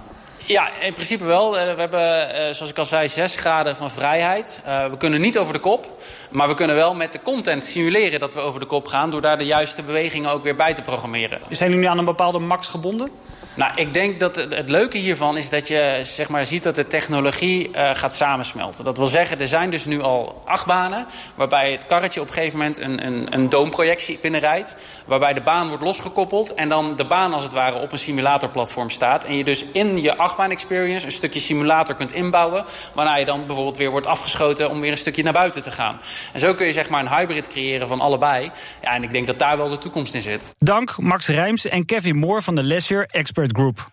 Ja, 0.48 0.70
in 0.82 0.94
principe 0.94 1.24
wel. 1.24 1.60
Eh, 1.60 1.74
We 1.74 1.80
hebben, 1.80 2.34
eh, 2.34 2.54
zoals 2.54 2.72
ik 2.72 2.78
al 2.78 2.86
zei, 2.86 3.08
zes 3.08 3.36
graden 3.36 3.76
van 3.76 3.92
vrijheid. 3.92 4.62
Eh, 4.66 4.86
we 4.86 4.98
kunnen 4.98 5.22
niet 5.22 5.38
over 5.38 5.54
de 5.54 5.60
kop. 5.60 6.02
Maar 6.30 6.48
we 6.48 6.54
kunnen 6.54 6.76
wel 6.76 6.96
met 6.96 7.12
de 7.12 7.22
content 7.22 7.66
simuleren 7.66 8.20
dat 8.20 8.34
we 8.34 8.40
over 8.40 8.60
de 8.60 8.66
kop 8.66 8.86
gaan... 8.86 9.10
door 9.10 9.22
daar 9.22 9.38
de 9.38 9.46
juiste 9.46 9.84
bewegingen 9.84 10.32
ook 10.32 10.44
weer 10.44 10.56
bij 10.56 10.74
te 10.74 10.82
programmeren. 10.82 11.40
Zijn 11.50 11.70
jullie 11.70 11.86
nu 11.86 11.92
aan 11.92 11.98
een 11.98 12.06
bepaalde 12.06 12.40
max 12.40 12.68
gebonden? 12.68 13.12
Nou, 13.56 13.72
ik 13.76 13.94
denk 13.94 14.20
dat 14.20 14.36
het, 14.36 14.70
leuke 14.70 14.98
hiervan 14.98 15.38
is 15.38 15.50
dat 15.50 15.68
je 15.68 16.00
zeg 16.02 16.30
maar, 16.30 16.46
ziet 16.46 16.64
dat 16.64 16.76
de 16.76 16.88
technologie 16.88 17.72
eh, 17.72 17.90
gaat 17.94 18.14
samensmelten. 18.14 18.84
Dat 18.84 18.98
wil 18.98 19.08
zeggen, 19.08 19.40
er 19.40 19.48
zijn 19.48 19.70
dus 19.70 19.86
nu 19.86 20.02
al 20.02 20.42
achtbanen... 20.46 21.06
waarbij 21.36 21.72
het 21.72 21.86
karretje 21.86 22.22
op 22.22 22.28
een 22.28 22.34
gegeven 22.34 22.58
moment 22.58 22.80
een, 22.80 23.06
een, 23.06 23.28
een 23.30 23.50
doomprojectie 23.50 24.20
binnenrijdt... 24.22 24.78
waarbij 25.06 25.34
de 25.34 25.42
baan 25.42 25.68
wordt 25.68 25.84
losgekoppeld... 25.84 26.54
en 26.54 26.70
dan 26.70 26.96
de 26.96 27.06
baan 27.06 27.34
als 27.34 27.44
het 27.44 27.54
ware 27.54 27.80
op 27.80 27.92
een 27.92 27.98
simulatorplatform 27.98 28.90
staat... 28.90 29.26
en 29.26 29.38
je 29.38 29.44
dus 29.44 29.66
in 29.72 30.02
je 30.02 30.18
achtbaan-experience 30.18 31.06
een 31.06 31.12
stukje 31.12 31.40
simulator 31.40 31.96
kunt 31.96 32.14
inbouwen... 32.14 32.66
waarna 32.94 33.16
je 33.16 33.26
dan 33.26 33.46
bijvoorbeeld 33.46 33.78
weer 33.78 33.92
wordt 33.92 34.08
afgeschoten 34.08 34.70
om 34.70 34.80
weer 34.80 34.92
een 34.92 34.98
stukje 34.98 35.24
naar 35.24 35.34
buiten 35.34 35.62
te 35.62 35.72
gaan. 35.72 36.00
En 36.34 36.40
zo 36.40 36.54
kun 36.54 36.66
je 36.66 36.72
zeg 36.72 36.90
maar 36.90 37.02
een 37.02 37.16
hybrid 37.16 37.48
creëren 37.48 37.88
van 37.88 38.00
allebei. 38.00 38.52
Ja, 38.82 38.94
en 38.94 39.04
ik 39.04 39.12
denk 39.12 39.28
dat 39.28 39.40
daar 39.40 39.58
wel 39.58 39.70
de 39.70 39.78
toekomst 39.78 40.14
in 40.14 40.22
zit. 40.22 40.54
Dank 40.58 40.98
Max 40.98 41.28
Rijms 41.28 41.68
en 41.68 41.86
Kevin 41.86 42.16
Moore 42.16 42.42
van 42.42 42.56
de 42.56 42.64
Leisure 42.64 43.08
Expert 43.08 43.45
Group. 43.54 43.92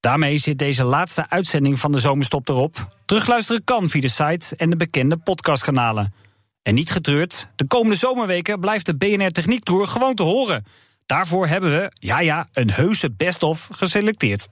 Daarmee 0.00 0.38
zit 0.38 0.58
deze 0.58 0.84
laatste 0.84 1.30
uitzending 1.30 1.78
van 1.78 1.92
de 1.92 1.98
zomerstop 1.98 2.48
erop. 2.48 2.96
Terugluisteren 3.04 3.64
kan 3.64 3.88
via 3.88 4.00
de 4.00 4.08
site 4.08 4.56
en 4.56 4.70
de 4.70 4.76
bekende 4.76 5.16
podcastkanalen. 5.16 6.14
En 6.62 6.74
niet 6.74 6.90
getreurd, 6.90 7.48
de 7.56 7.66
komende 7.66 7.96
zomerweken 7.96 8.60
blijft 8.60 8.86
de 8.86 8.96
BNR 8.96 9.30
Techniek 9.30 9.64
Tour 9.64 9.86
gewoon 9.86 10.14
te 10.14 10.22
horen. 10.22 10.64
Daarvoor 11.06 11.46
hebben 11.46 11.70
we, 11.70 11.90
ja 11.94 12.20
ja, 12.20 12.48
een 12.52 12.70
heuse 12.70 13.12
best-of 13.12 13.68
geselecteerd. 13.72 14.48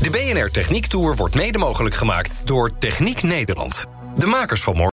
De 0.00 0.10
BNR 0.10 0.50
Techniek 0.50 0.86
Tour 0.86 1.16
wordt 1.16 1.34
mede 1.34 1.58
mogelijk 1.58 1.94
gemaakt 1.94 2.46
door 2.46 2.78
Techniek 2.78 3.22
Nederland. 3.22 3.84
De 4.16 4.26
makers 4.26 4.62
van 4.62 4.72
morgen. 4.72 4.93